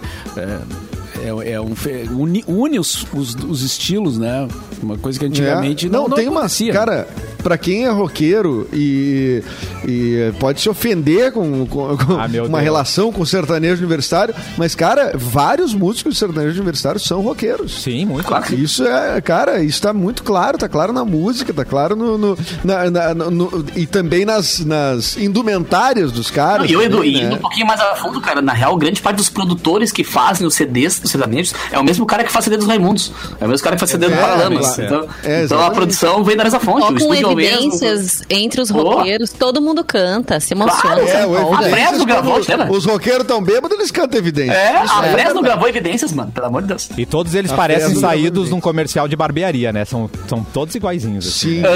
[1.45, 1.74] é, é um,
[2.19, 4.47] uni, une os, os, os estilos, né?
[4.82, 5.89] Uma coisa que antigamente É.
[5.89, 6.41] não, não, tem uma.
[6.41, 6.74] acontecia.
[6.74, 7.07] Cara,
[7.43, 9.43] pra quem é roqueiro e,
[9.87, 12.49] e pode se ofender com, com- com Ah, uma Deus.
[12.61, 17.83] relação com o sertanejo universitário, mas, cara, vários músicos de sertanejo universitário são roqueiros.
[17.83, 18.25] Sim, muito.
[18.25, 22.17] Claro Isso é, cara, isso tá muito claro, tá claro na música, tá claro no.
[22.17, 26.69] no- na- na- no- e também nas, nas indumentárias dos caras.
[26.71, 27.35] Não, e eu, e indo né?
[27.35, 30.53] um pouquinho mais a fundo, cara, na real, grande parte dos produtores que fazem os
[30.55, 33.11] CDs dos sertanejos é o mesmo cara que faz CD dos Raimundos.
[33.39, 34.75] É o mesmo cara que faz CD do É, Paralamas.
[34.75, 34.83] claro.
[34.83, 36.83] Então, É, então a produção vem da mesma fonte.
[36.83, 36.93] O com
[37.34, 37.57] é o mesmo.
[37.73, 38.73] evidências entre os Oh.
[38.81, 41.53] roqueiros, todo mundo canta, se emociona, Claro, se É, o.
[41.53, 41.73] A Fresno
[42.03, 42.05] Evidências,
[42.47, 42.75] gravou?
[42.77, 44.53] Os roqueiros tão bêbados, eles cantam evidência.
[44.53, 45.41] É, a é Fresno verdade.
[45.43, 46.89] gravou evidências, mano, pelo amor de Deus.
[46.97, 49.86] E todos eles A parecem saídos num comercial de barbearia, né?
[49.86, 51.27] São, são todos iguaizinhos.
[51.27, 51.61] Assim, Sim.
[51.61, 51.69] né?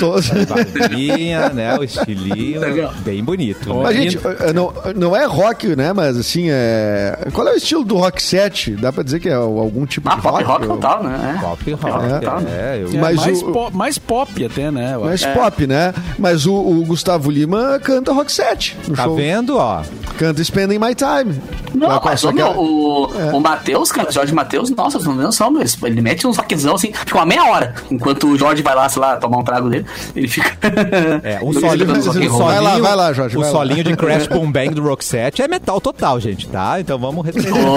[0.00, 1.78] Todos- Barbinha, né?
[1.78, 2.60] O estilinho.
[2.60, 2.92] Legal.
[3.04, 3.74] Bem bonito.
[3.74, 4.02] Mas, né?
[4.02, 5.92] gente, eh, não, não é rock, né?
[5.92, 7.28] Mas, assim, é...
[7.32, 8.72] Qual é o estilo do rock set?
[8.76, 10.44] Dá pra dizer que é algum tipo Ah, de pop rock?
[10.44, 11.34] rock ou- total, né?
[11.36, 11.40] É.
[11.40, 12.04] Pop rock.
[12.12, 12.42] É, É, tá.
[12.48, 14.96] é, eu- É, mais, o- pop, mais pop até, né?
[15.02, 15.34] Eu Mais acho.
[15.38, 15.92] pop, né?
[16.18, 19.16] Mas o, o Gustavo Lima canta rock set no Tá show.
[19.16, 19.82] vendo, ó?
[20.18, 21.40] Canta Spending My Time.
[21.74, 25.14] Não, com mas essa ô, meu, o, o Matheus, cara, o Jorge Matheus, nossa, não
[25.16, 28.62] tem noção, meu, ele mete uns rockzão assim, fica uma meia hora, enquanto o Jorge
[28.62, 30.52] vai lá, sei lá, tomar um trago dele, ele fica...
[31.24, 32.44] É, um solinho, um roll.
[32.46, 33.58] Vai lá, solinho- vai lá, Jorge, O vai lá.
[33.58, 36.78] solinho de Crash Boom Bang do Roxette é metal total, gente, tá?
[36.80, 37.58] Então vamos respeitar.
[37.58, 37.76] Ô,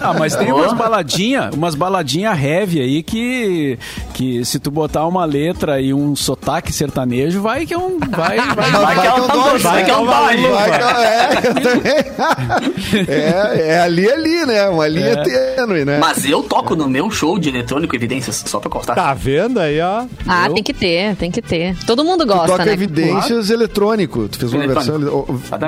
[0.00, 0.56] Ah, mas tem Oh.
[0.56, 3.78] umas baladinhas, umas baladinha heavy aí que,
[4.14, 7.98] que se tu botar uma letra e um sotaque sertanejo, vai que é um.
[7.98, 13.04] Vai, vai, Vai que é um Dodge, vai que é um vai é, eu também.
[13.08, 14.68] é, é ali, ali, né?
[14.68, 15.98] Uma linha tênue, né?
[15.98, 18.96] Mas eu toco no meu show de eletrônico Evidências, só pra constar.
[18.96, 20.04] Tá vendo aí, ó?
[20.26, 21.76] Ah, tem que ter, tem que ter.
[21.86, 22.72] Todo mundo gosta, Toca né?
[22.72, 24.28] evidências eletrônico.
[24.28, 24.98] Tu fez uma versão,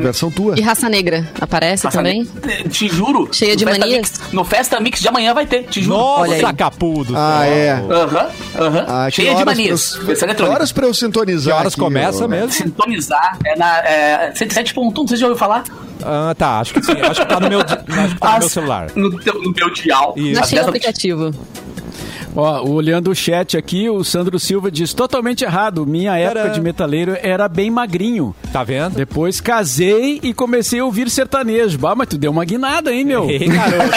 [0.00, 0.54] versão tua.
[0.58, 2.26] E Raça Negra aparece Passa também?
[2.44, 3.28] ne- Te juro.
[3.32, 3.88] Cheia de manias?
[4.18, 5.96] Mix- no Festa Mix de amanhã vai ter, te juro.
[5.98, 6.54] Olha Nossa, aí.
[6.54, 7.72] capu do Ah, é.
[7.72, 8.28] Aham,
[8.58, 8.84] aham.
[8.88, 9.96] Ah, Cheia de manias.
[10.02, 10.45] Versão eletrônica.
[10.48, 11.54] Horas pra eu sintonizar?
[11.54, 12.28] Que horas aqui, começa ô?
[12.28, 12.50] mesmo?
[12.52, 15.64] Sintonizar é na é, 107.1, não sei se já ouviu falar.
[16.04, 16.92] Ah, tá, acho que sim.
[17.00, 17.84] Acho que tá no meu, acho que
[18.20, 18.90] tá no meu As- celular.
[18.94, 20.14] No, teu, no meu dial.
[20.16, 20.40] Isso.
[20.40, 21.30] Achei o 10 da- aplicativo.
[22.38, 25.86] Ó, olhando o chat aqui, o Sandro Silva diz totalmente errado.
[25.86, 26.52] Minha época Tcharam.
[26.52, 28.36] de metaleiro era bem magrinho.
[28.52, 28.94] Tá vendo?
[28.94, 31.78] Depois casei e comecei a ouvir sertanejo.
[31.78, 33.30] Bah, mas tu deu uma guinada, hein, meu?
[33.30, 33.90] Ei, garoto.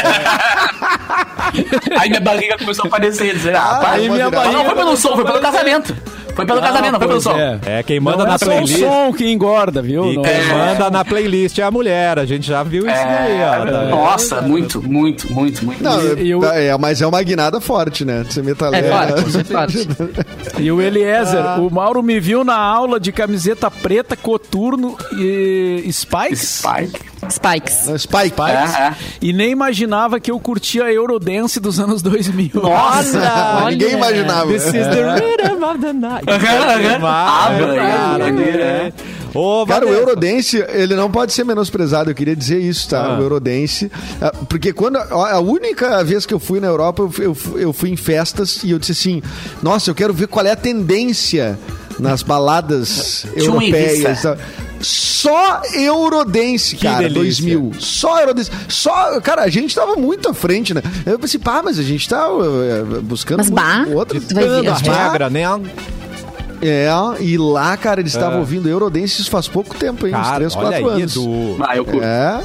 [1.99, 3.33] Aí minha barriga começou a aparecer.
[3.35, 5.95] Dizer, ah, Ah, aí minha não, barriga não foi pelo som, foi pelo casamento.
[6.39, 7.31] Foi pelo casamento, não foi pelo som.
[7.37, 7.59] é.
[7.65, 8.75] É, quem manda Não na é só playlist.
[8.75, 10.05] o som que engorda, viu?
[10.11, 12.17] E Não quem é- manda na playlist é a mulher.
[12.19, 13.65] A gente já viu isso daí, ó.
[13.71, 13.83] tá?
[13.85, 15.83] Nossa, muito, muito, muito, muito.
[15.83, 18.25] Não, E- e o- tá, é, mas é uma guinada forte, né?
[18.29, 18.87] Você metaleiro.
[18.87, 19.87] É forte, é forte.
[20.59, 26.63] E o Eliezer, o Mauro me viu na aula de camiseta preta, coturno e Spikes.
[26.65, 27.08] Spike.
[27.33, 27.85] Spikes.
[27.87, 28.27] Não, Spike.
[28.29, 28.75] Spikes.
[28.75, 28.95] É, é.
[29.21, 32.51] E nem imaginava que eu curtia a Eurodance dos anos 2000.
[32.55, 33.19] Nossa!
[33.29, 34.51] Ah, Ninguém imaginava.
[34.51, 36.25] This is the rhythm of the night.
[36.27, 36.39] Ah, É,
[37.75, 38.31] cara, é.
[38.61, 38.93] é.
[39.33, 39.89] Ô, Cara, o.
[39.89, 43.05] Eurodance, ele não pode ser menosprezado, eu queria dizer isso, tá?
[43.05, 43.19] Ah.
[43.19, 43.91] O Eurodance.
[44.21, 44.97] ah, Porque quando.
[44.97, 47.89] A a única vez que eu fui na Europa, eu fui, eu fui- eu fui
[47.91, 49.21] em festas e eu disse assim:
[49.61, 51.57] Nossa, eu quero ver qual é a tendência
[51.99, 54.23] nas baladas europeias.
[54.81, 57.43] Só Eurodance, Que cara, delícia.
[57.57, 57.71] 2000.
[57.79, 58.51] Só Eurodance.
[58.67, 60.81] Só, cara, a gente tava muito à frente, né?
[61.05, 64.19] Eu pensei, pá, mas a gente tá uh, buscando Mas, bah, outro.
[64.21, 65.43] tu vai ver, a regra, né?
[66.61, 66.89] É,
[67.21, 68.39] e lá, cara, eles estavam É.
[68.39, 70.13] ouvindo Eurodance isso faz pouco tempo, hein?
[70.13, 71.15] uns Cara, 3, olha 4 aí, anos.
[71.15, 71.57] Edu.
[71.61, 72.03] Ah, eu curto.
[72.03, 72.41] É.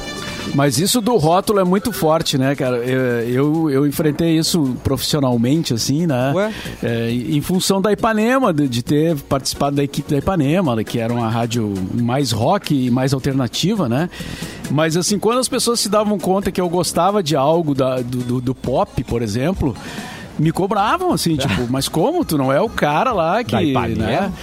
[0.53, 2.77] Mas isso do rótulo é muito forte, né, cara?
[2.77, 6.31] Eu, eu, eu enfrentei isso profissionalmente, assim, né?
[6.33, 6.53] Ué?
[6.83, 11.11] É, em função da Ipanema, de, de ter participado da equipe da Ipanema, que era
[11.13, 14.09] uma rádio mais rock e mais alternativa, né?
[14.71, 18.17] Mas, assim, quando as pessoas se davam conta que eu gostava de algo da- do,
[18.19, 19.75] do- do pop, por exemplo,
[20.39, 22.23] me cobravam, assim, tipo, mas como?
[22.23, 23.51] Tu não é o cara lá que.
[23.51, 24.05] Da Ipanema?
[24.21, 24.33] né?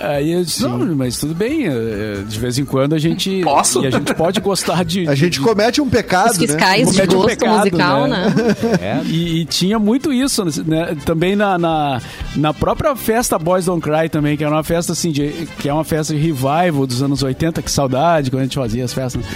[0.00, 3.40] Aí eu disse, não, mas tudo bem, eh, de vez em quando a gente.
[3.42, 3.82] Posso?
[3.82, 5.08] E a gente pode gostar de.
[5.08, 6.46] A gente de- comete um pecado, Os né?
[6.46, 8.26] fiscais de Comete um gosto pecado, musical, né?
[8.26, 8.54] né?
[8.80, 9.02] É.
[9.06, 10.96] E, e tinha muito isso, né?
[11.04, 12.00] Também na, na,
[12.36, 15.72] na própria festa Boys Don't Cry também, que era uma festa assim, de, que é
[15.72, 19.22] uma festa de revival dos anos 80, que saudade quando a gente fazia as festas.
[19.22, 19.28] né?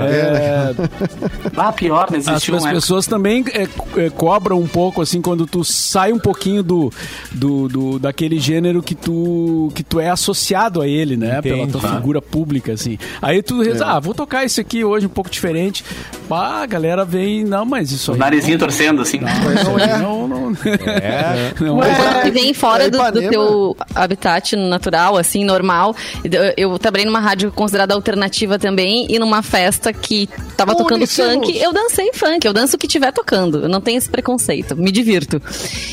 [0.00, 0.74] É,
[1.56, 2.74] Ah, pior, não as, existiu as época.
[2.80, 3.62] pessoas também é,
[3.96, 6.92] é, cobram um pouco assim quando tu sai um pouquinho do,
[7.32, 11.40] do, do- daquele gênero que tu que tu é associado a ele, né?
[11.42, 11.72] Pela Entendi.
[11.72, 12.98] tua figura pública assim.
[13.20, 15.84] Aí tu reza, ah, vou tocar esse aqui hoje um pouco diferente.
[16.28, 19.20] Pá, a galera vem, não, mas isso O aí narizinho torcendo, assim.
[20.00, 20.56] não, não, não,
[20.86, 21.52] É.
[21.60, 21.94] não é.
[21.94, 25.94] Quando tu vem fora É, do, do teu habitat natural, assim, normal.
[26.56, 31.56] Eu, trabalhei numa rádio considerada alternativa também e numa festa que tava tocando funk.
[31.58, 33.58] Eu dancei funk, eu danço o que tiver tocando.
[33.60, 35.40] Eu não tenho esse preconceito, me divirto.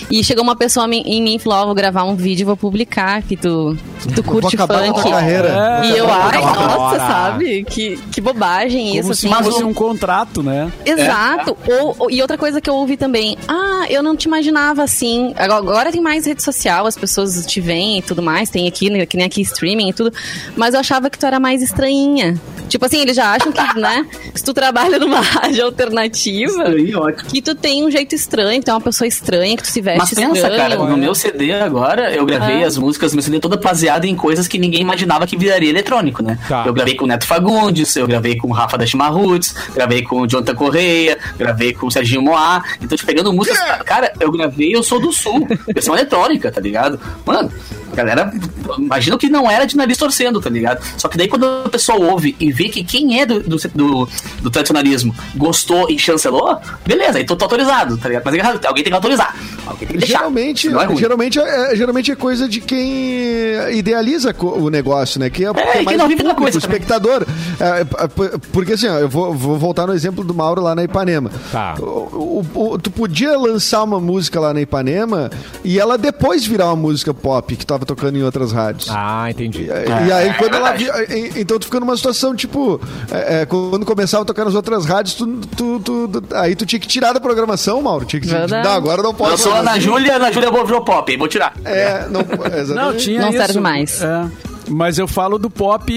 [0.10, 2.58] E chegou uma pessoa em mim e falou: Ó, vou gravar um vídeo e vou
[2.58, 5.86] publicar que tu, que tu curte acabar com a funk.
[5.86, 7.64] E eu, ai, nossa, sabe?
[7.64, 9.44] Que, que bobagem isso, Como se assim.
[9.44, 10.72] fosse um contrato, né?
[10.86, 11.57] Exato.
[11.67, 15.34] Ou, ou- e outra coisa que eu ouvi também, ah, eu não te imaginava assim.
[15.38, 19.05] Agora, agora tem mais rede social, as pessoas te veem e tudo mais, tem aqui,
[19.07, 20.13] que nem aqui streaming e tudo.
[20.55, 22.39] Mas eu achava que tu era mais estranhinha.
[22.69, 27.30] Tipo assim, eles já acham que, né, se tu trabalha numa rádio alternativa, Aí, ótimo.
[27.30, 29.82] que tu tem um jeito estranho, que tu é uma pessoa estranha, que tu se
[29.82, 30.57] veste Mas pensa, estranho.
[30.57, 32.67] cara, no meu CD agora, eu gravei Ah.
[32.67, 36.38] as músicas meu CD toda baseada em coisas que ninguém imaginava que viraria eletrônico, né?
[36.47, 36.63] Tá.
[36.65, 40.11] Eu gravei com o Neto Fagundes, eu gravei com o Rafa da Chimarruts, gravei com
[40.20, 42.64] o Jonathan Correia, gravei com o Serginho Moá.
[42.82, 43.59] Então, tipo, pegando músicas.
[43.86, 46.99] Cara, eu gravei Eu Sou do Sul, versão eletrônica, tá ligado?
[47.26, 47.51] Mano.
[47.92, 48.32] A galera,
[48.78, 50.82] imagina que não era de nariz torcendo, tá ligado?
[50.98, 54.10] Só que daí quando a pessoa ouve e vê que quem é do, do, do,
[54.42, 58.24] do tradicionalismo gostou e chancelou, beleza, aí tô, tô autorizado, tá ligado?
[58.26, 59.36] Mas alguém tem que autorizar.
[59.66, 60.18] Alguém tem que deixar.
[60.20, 65.30] Geralmente, Não é geralmente, é, geralmente é coisa de quem idealiza o negócio, né?
[65.30, 67.26] Que é, que e quem não vive da o público, coisa o espectador.
[67.60, 70.84] É, é, porque assim, ó, eu vou, vou voltar no exemplo do Mauro lá na
[70.84, 71.30] Ipanema.
[71.52, 71.76] Tá.
[71.80, 75.30] O- o- o- tu podia lançar uma música lá na Ipanema
[75.64, 78.90] e ela depois virar uma música pop que tava tocando em outras rádios.
[78.92, 79.66] Ah, entendi.
[79.66, 79.72] E
[80.12, 81.08] aí, É, quando é ela verdade.
[81.08, 82.80] vi- e- Então tu fica numa situação, tipo,
[83.12, 86.66] é, é, quando começava a tocar nas outras rádios, tu, tu- tu- tu- aí tu
[86.66, 88.06] tinha que tirar da programação, Mauro.
[88.06, 88.68] Tinha que Verdade.
[88.68, 89.32] Não, agora não pode.
[89.32, 91.54] Eu sou a Ana Júlia, Ana Júlia virou pop, vou tirar.
[91.66, 93.04] É, não, Não, exatamente.
[93.04, 93.38] tinha Não isso.
[93.38, 94.02] serve mais.
[94.02, 94.26] É.
[94.70, 95.91] Mas eu falo do pop,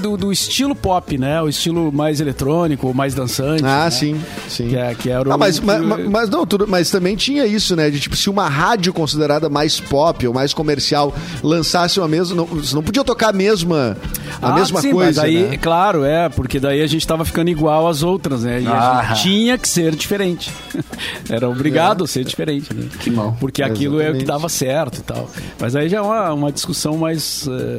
[0.00, 1.40] do, do estilo pop, né?
[1.42, 3.64] O estilo mais eletrônico, mais dançante.
[3.64, 3.90] Ah, né?
[3.90, 4.68] sim, sim.
[4.68, 5.32] Que, é, que era o...
[5.32, 7.90] Ah, mas, mas, mas não, tudo, mas também tinha isso, né?
[7.90, 12.36] De tipo, se uma rádio considerada mais pop ou mais comercial lançasse uma mesma.
[12.36, 13.96] Não, você não podia tocar a mesma,
[14.40, 15.22] a Ah, mesma sim, coisa.
[15.22, 15.56] Mas aí, né?
[15.56, 18.60] claro, é, porque daí a gente tava ficando igual às outras, né?
[18.60, 19.14] E a Ah.
[19.14, 20.52] gente tinha que ser diferente.
[21.28, 22.86] Era obrigado a ser diferente, né?
[23.00, 23.36] Que mal.
[23.40, 24.24] Porque aquilo é o que Exatamente.
[24.26, 25.28] dava certo e tal.
[25.58, 27.78] Mas aí já é uma, uma discussão mais, eh,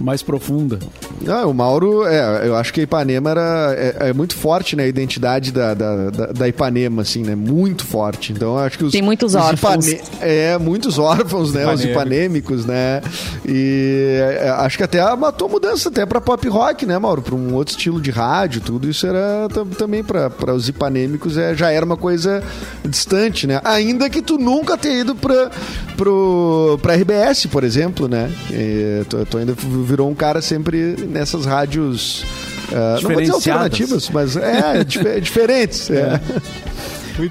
[0.00, 0.78] mais profunda.
[1.26, 4.84] Ah, o Mauro, é, eu acho que a Ipanema era, é, é muito forte, né?
[4.84, 7.34] A identidade da, da, da- da Ipanema, assim, né?
[7.34, 8.32] Muito forte.
[8.32, 8.92] Então, acho que os.
[8.92, 9.86] Tem muitos os órfãos.
[10.20, 11.64] É, muitos órfãos, né?
[11.74, 13.00] Os ipanêmicos, né?
[13.44, 17.22] E é, acho que até matou mudança até pra pop rock, né, Mauro?
[17.22, 21.36] Pra um outro estilo de rádio, tudo isso era tam- também pra para os ipanêmicos
[21.36, 22.42] é, já era uma coisa
[22.84, 23.60] distante, né?
[23.64, 25.50] Ainda que tu nunca tenha ido pra,
[25.96, 28.30] pro, pra RBS, por exemplo, né?
[28.50, 29.54] E tu, tu ainda
[29.86, 32.24] virou um cara sempre nessas rádios.
[32.72, 35.90] ah, não vou dizer alternativas, mas é, dif- diferentes.
[35.90, 36.20] É.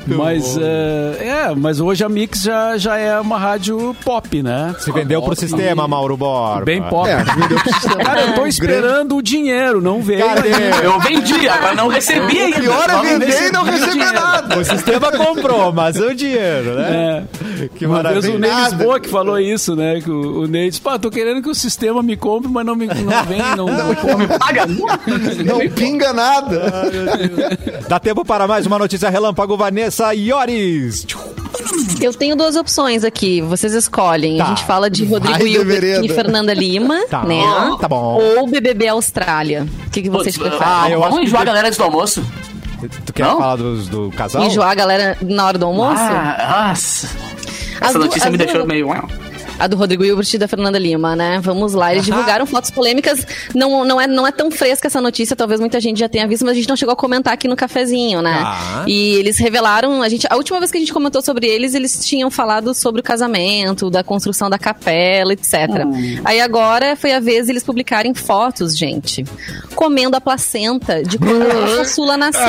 [0.08, 4.76] Mas, eh, é, mas hoje a Mix já, já é uma rádio pop, né?
[4.80, 6.66] Se vendeu pro sistema, Mauro Borba.
[6.66, 7.08] Bem pop.
[7.08, 8.04] É, vendeu pro sistema.
[8.04, 10.26] Cara, eu tô esperando o dinheiro, não veio.
[10.26, 10.50] Cadê?
[10.84, 12.58] Eu vendi, agora não recebi ainda.
[12.58, 14.60] O pior é vender e não receber nada.
[14.60, 17.26] O sistema comprou, mas o dinheiro, né?
[17.62, 17.68] É.
[17.76, 18.36] Que Uma vez maravilha.
[18.36, 18.66] o Ney.
[18.66, 20.02] Lisboa que falou isso, né?
[20.02, 22.76] Que o, o Ney disse, pá, tô querendo que o sistema me compre, mas não,
[22.76, 24.66] me, não vem, não, não me paga.
[24.66, 26.72] Não pinga nada.
[27.88, 31.06] Dá tempo para mais uma notícia relâmpago, Vanessa Iores.
[32.00, 34.38] Eu tenho duas opções aqui, vocês escolhem.
[34.38, 34.46] Tá.
[34.46, 37.24] A gente fala de Rodrigo Hilbert e Fernanda Lima, Tá.
[37.26, 37.44] né?
[37.82, 38.22] Tá bom.
[38.38, 39.68] Ou BBB Austrália.
[39.88, 40.74] O que, que vocês Putz, preferem?
[40.74, 42.24] Ah, eu Vamos acho que- enjoar a galera antes do almoço?
[43.06, 43.38] Tu quer Não?
[43.38, 44.44] falar dos- do casal?
[44.46, 46.02] Enjoar a galera na hora do almoço?
[46.02, 47.10] Ah, nossa.
[47.82, 48.88] As Essa notícia as me deixou meio...
[49.58, 51.40] A do Rodrigo Hilbert e da Fernanda Lima, né?
[51.42, 51.92] Vamos lá.
[51.94, 53.26] Eles divulgaram fotos polêmicas.
[53.54, 56.44] Não, não, é, não é tão fresca essa notícia, talvez muita gente já tenha visto,
[56.46, 58.42] mas a gente não chegou a comentar aqui no cafezinho, né?
[58.44, 58.84] Ah.
[58.88, 62.06] E eles revelaram, a, gente, a última vez que a gente comentou sobre eles, eles
[62.06, 65.54] tinham falado sobre o casamento, da construção da capela, etc.
[66.24, 69.24] Aí agora foi a vez eles publicarem fotos, gente,
[69.76, 72.44] comendo a placenta de quando a Sula nasceu.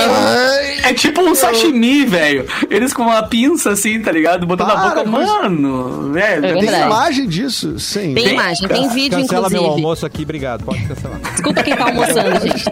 [0.84, 2.46] É tipo um sashimi, velho.
[2.70, 4.46] Eles com uma pinça assim, tá ligado?
[4.46, 5.10] Botando na Para boca.
[5.10, 5.42] com isso.
[5.42, 6.46] Mano, velho.
[6.46, 6.86] É.
[6.96, 7.78] imagem disso?
[7.78, 8.14] Sim.
[8.14, 9.82] Tem imagem, tem vídeo, Cancela meu inclusive.
[9.84, 10.64] almoço aqui, obrigado.
[10.64, 11.18] Pode cancelar.
[11.32, 12.64] Desculpa quem tá almoçando, gente.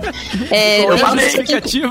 [0.50, 1.28] É, Eu falei.
[1.28, 1.82] vídeo que-.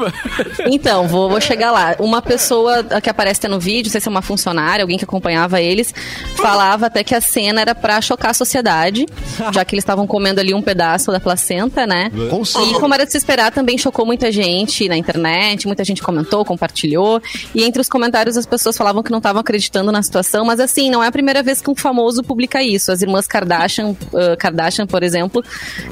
[0.67, 1.95] Então, vou, vou chegar lá.
[1.99, 5.03] Uma pessoa que aparece até no vídeo, não sei se é uma funcionária, alguém que
[5.03, 5.93] acompanhava eles,
[6.35, 9.05] falava até que a cena era pra chocar a sociedade,
[9.51, 12.11] já que eles estavam comendo ali um pedaço da placenta, né?
[12.29, 16.01] Com E como era de se esperar, também chocou muita gente na internet, muita gente
[16.01, 17.21] comentou, compartilhou.
[17.53, 20.89] E entre os comentários as pessoas falavam que não estavam acreditando na situação, mas assim,
[20.89, 22.91] não é a primeira vez que um famoso publica isso.
[22.91, 25.43] As irmãs Kardashian, uh, Kardashian, por exemplo,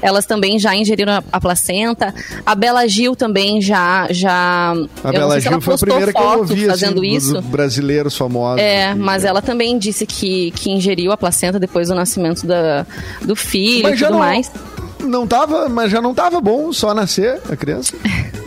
[0.02, 2.14] elas também já ingeriram a, a placenta.
[2.46, 4.08] A Bela Gil também já.
[4.10, 4.74] já
[5.04, 7.34] A Bela Gil foi a primeira que eu ouvi, fazendo assim, isso.
[7.34, 8.62] dos brasileiros famosos.
[8.62, 12.86] É, mas ela também disse que, que ingeriu a placenta depois do nascimento da,
[13.22, 14.52] do filho Mas e já tudo não- mais.
[15.00, 17.94] Não tava, mas já não tava bom só nascer a criança.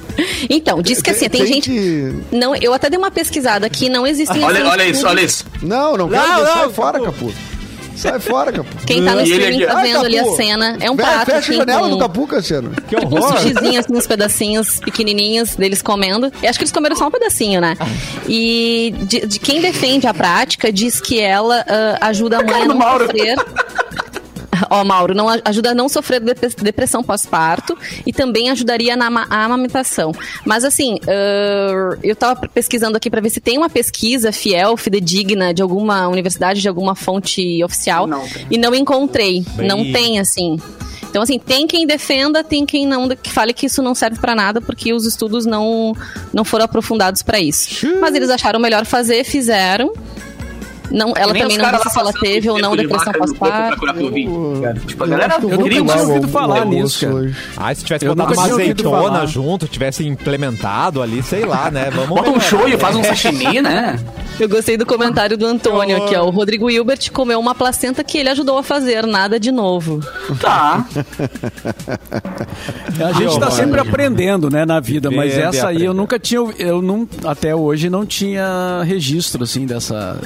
[0.49, 1.68] Então, diz que assim, tem, gente.
[1.68, 5.20] que- Não, eu até dei uma pesquisada aqui, não existem Olha, assim, olha isso, olha
[5.20, 5.45] isso.
[5.61, 7.32] Não, não quero Não, não, fora, Capu.
[7.97, 8.71] Sai fora, Capu.
[8.87, 10.77] Quem tá no streaming tá Ai, vendo ali a cena.
[10.81, 12.71] É um prato Fecha assim, a janela com do Capu, Cassiano.
[12.89, 13.39] Que uns horror.
[13.39, 16.33] sushizinhos, assim, uns pedacinhos pequenininhos deles comendo.
[16.43, 17.77] Eu acho que eles comeram só um pedacinho, né?
[18.29, 22.67] E de, de quem defende a prática diz que ela ah, ajuda a mãe a
[22.67, 23.37] não sofrer.
[24.71, 27.77] Ó, Mauro, não, ajuda a não sofrer dep- depressão pós-parto
[28.07, 30.13] e também ajudaria na amamentação.
[30.45, 35.53] Mas assim, ah, eu tava pesquisando aqui para ver se tem uma pesquisa fiel, fidedigna
[35.55, 39.45] de alguma universidade, de alguma fonte oficial Não e não encontrei.
[39.57, 40.59] Bem- Não tem assim.
[41.11, 44.35] Então, assim, tem quem defenda, tem quem não, que fale que isso não serve pra
[44.35, 45.95] nada, porque os estudos não,
[46.33, 47.87] não foram aprofundados pra isso.
[48.01, 49.93] Mas eles acharam melhor fazer, fizeram.
[50.95, 53.81] Não, ela Nem também não disse se ela teve ou não de depressão pra pós-parto.
[54.87, 57.15] Tipo, a Eu galera eu queria o- ouvido falar o nisso, almoço cara.
[57.15, 57.37] hoje.
[57.57, 61.91] Ah, se tivesse Eu botado uma azeitona junto, tivesse implementado ali, sei lá, né?
[61.91, 63.99] Vamos Bota um show e faz um sashimi, né?
[64.39, 66.25] Eu gostei do comentário do Antônio aqui, ó.
[66.27, 70.01] O Rodrigo Hilbert comeu uma placenta que ele ajudou a fazer, nada de novo.
[70.41, 70.85] Tá.
[73.05, 76.81] A gente tá sempre aprendendo, né, na vida, mas essa aí eu nunca tinha, eu
[76.83, 80.19] não, até hoje não tinha registro, assim, dessa...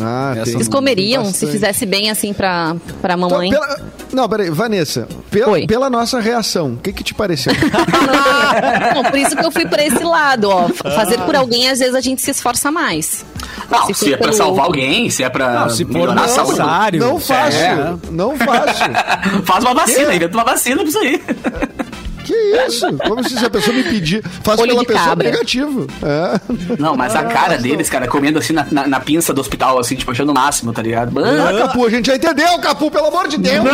[0.00, 1.52] Ah, tem Vocês comeriam se bastante.
[1.52, 3.50] fizesse bem assim pra, pra Então, mamãe?
[3.50, 3.78] pela-
[4.12, 5.66] Não, peraí, Vanessa, pela, Oi.
[5.66, 7.52] pela nossa reação, o que que te pareceu?
[8.94, 10.68] Não, por isso que eu fui pra esse lado, ó.
[10.68, 13.24] Fazer por alguém, às vezes a gente se esforça mais.
[13.70, 16.28] Não, Se se, é pra pelo- salvar alguém, se é pra Não, se for a
[16.28, 16.50] saúde.
[16.58, 17.00] necessário.
[17.00, 17.94] não faço, É.
[18.10, 18.82] não faço.
[19.44, 21.22] Faz uma vacina, inventa uma vacina pra isso aí.
[22.24, 22.32] Que
[22.66, 22.86] isso?
[23.06, 25.30] Como se se a pessoa me pedir, faz Olho pela pessoa cabra.
[25.30, 25.86] negativo.
[26.02, 26.40] É.
[26.78, 29.94] Não, mas a cara deles, cara, comendo assim na, na, na pinça do hospital, assim,
[29.96, 31.08] tipo, achando o máximo, tá ligado?
[31.18, 33.64] Ah, Mano, Capu, a gente já entendeu, Capu, pelo amor de Deus.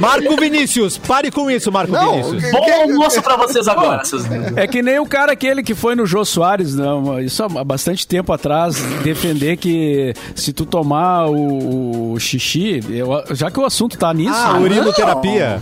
[0.00, 2.52] Marco Vinícius, pare com isso, Marco Não, Vinícius.
[2.52, 4.24] Bom almoço pra vocês agora, seus
[4.56, 8.06] É que nem o cara aquele que foi no Jô Soares, não, isso há bastante
[8.06, 13.96] tempo atrás, defender que se tu tomar o, o xixi, eu- já que o assunto
[13.98, 15.60] tá nisso, Ah, urinoterapia.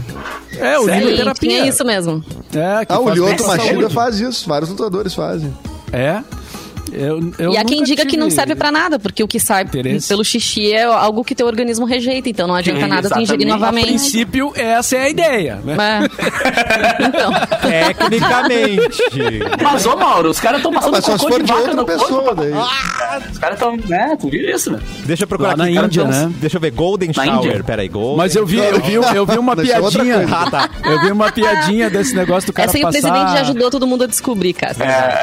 [0.59, 1.49] É Sim, urinoterapia.
[1.49, 2.25] tinha isso mesmo.
[2.55, 3.95] É, que Ah, o faz bem Lioto pra Machida saúde.
[3.95, 5.53] faz isso, vários lutadores fazem.
[5.93, 6.23] É.
[6.97, 9.65] Eu, eu e há quem diga que não serve pra nada, porque o que sai
[9.65, 10.09] Interesse.
[10.09, 13.47] pelo xixi é algo que teu organismo rejeita, então não adianta Sim, nada tu ingerir
[13.47, 13.53] exatamente.
[13.53, 13.87] A novamente.
[13.87, 15.77] princípio, essa é a ideia, né?
[15.77, 17.07] É.
[17.07, 17.31] Então,
[17.61, 19.03] Tecnicamente.
[19.63, 21.75] Mas, ô Mauro, os caras estão passando Mas só se cocô for de vaca outra
[21.77, 22.51] no corpo, pessoa, papai.
[22.51, 23.31] daí.
[23.33, 24.81] Os caras estão, né, tu viu isso, né?
[25.05, 25.75] Deixa eu procurar Lá aqui.
[25.75, 26.33] na Índia, né?
[26.41, 26.71] Deixa eu ver.
[26.73, 27.47] Golden Na Shower.
[27.51, 27.65] Índia.
[27.65, 28.17] Peraí, Golden.
[28.17, 30.27] Mas eu vi, eu vi, eu vi uma outra piadinha.
[30.31, 30.71] Ah, tá.
[30.85, 33.71] Eu vi uma piadinha desse negócio do cara essa aí o passar presidente já ajudou
[33.71, 34.77] todo mundo a descobrir, cara.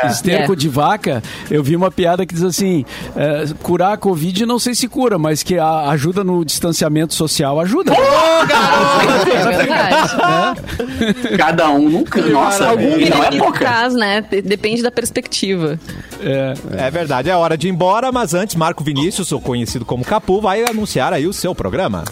[0.04, 0.08] É.
[0.08, 0.56] esterco É.
[0.56, 1.22] de vaca.
[1.50, 2.86] Eu vi uma piada que diz assim:
[3.16, 7.60] é, curar a Covid não sei se cura, mas que a- ajuda no distanciamento social
[7.60, 7.94] ajuda.
[7.94, 11.38] É verdade.
[11.38, 12.30] Cada um num canto.
[12.30, 13.60] Nossa, Algum não é pouca.
[13.60, 14.22] traz, né?
[14.22, 15.80] De- Depende da perspectiva.
[16.22, 16.54] É.
[16.88, 20.42] É verdade, é hora de ir embora, mas antes, Marco Vinícius, o conhecido como Capu,
[20.42, 22.04] vai anunciar aí o seu programa.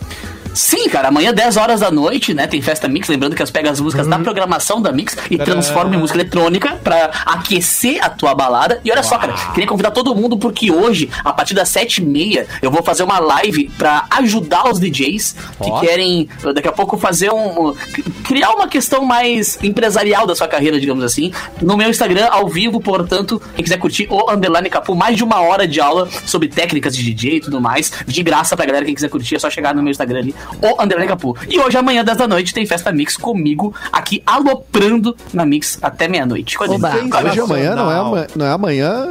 [0.53, 3.69] Sim, cara, amanhã 10 horas da noite, né, tem festa Mix, lembrando que as pega
[3.69, 8.35] as músicas da programação da Mix e transforma em música eletrônica pra aquecer a tua
[8.35, 8.79] balada.
[8.83, 12.71] E olha só, cara, queria convidar todo mundo porque hoje, a partir das 7h30, eu
[12.71, 15.79] vou fazer uma live pra ajudar os DJs que Ó.
[15.79, 17.73] querem daqui a pouco fazer um
[18.23, 21.31] criar uma questão mais empresarial da sua carreira, digamos assim,
[21.61, 25.41] no meu Instagram ao vivo, portanto, quem quiser curtir o underline capu, mais de uma
[25.41, 28.95] hora de aula sobre técnicas de DJ e tudo mais, de graça pra galera, quem
[28.95, 31.35] quiser curtir, é só chegar no meu Instagram ali, o underline capu.
[31.49, 36.07] E hoje, amanhã, 10 da noite, tem festa Mix comigo, aqui aloprando na Mix até
[36.07, 36.57] meia-noite.
[36.61, 38.27] Hoje é amanhã, não é amanhã.
[38.35, 39.07] Não é amanhã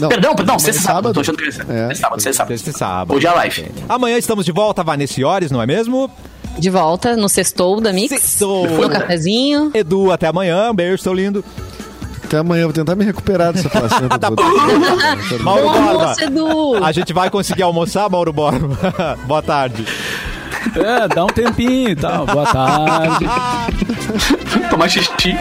[0.00, 0.08] não.
[0.08, 1.52] Perdão, perdão, Amanhã sexta é e sábado, tô achando que é É.
[1.88, 2.58] sexta sábado, sexta sábado.
[2.58, 3.16] Sexta sábado.
[3.16, 3.66] Hoje é live.
[3.88, 6.10] Amanhã estamos de volta, Vanessa Iores, não é mesmo?
[6.58, 8.08] De volta no sextou da Mix.
[8.10, 8.66] Sextou.
[8.68, 9.70] No cafezinho.
[9.74, 10.70] Edu, até amanhã.
[10.70, 11.44] Um beijo, seu lindo.
[12.24, 14.18] Até amanhã, vou tentar me recuperar dessa placenta.
[14.18, 14.42] Tá toda.
[15.42, 15.88] Mauro Bom Borba.
[16.02, 16.84] almoço, Edu!
[16.84, 18.76] A gente vai conseguir almoçar, Mauro Borba?
[19.24, 19.86] Boa tarde.
[20.76, 22.26] É, dá um tempinho e tal.
[22.26, 23.24] Boa tarde.
[24.70, 25.36] Tomar xixi.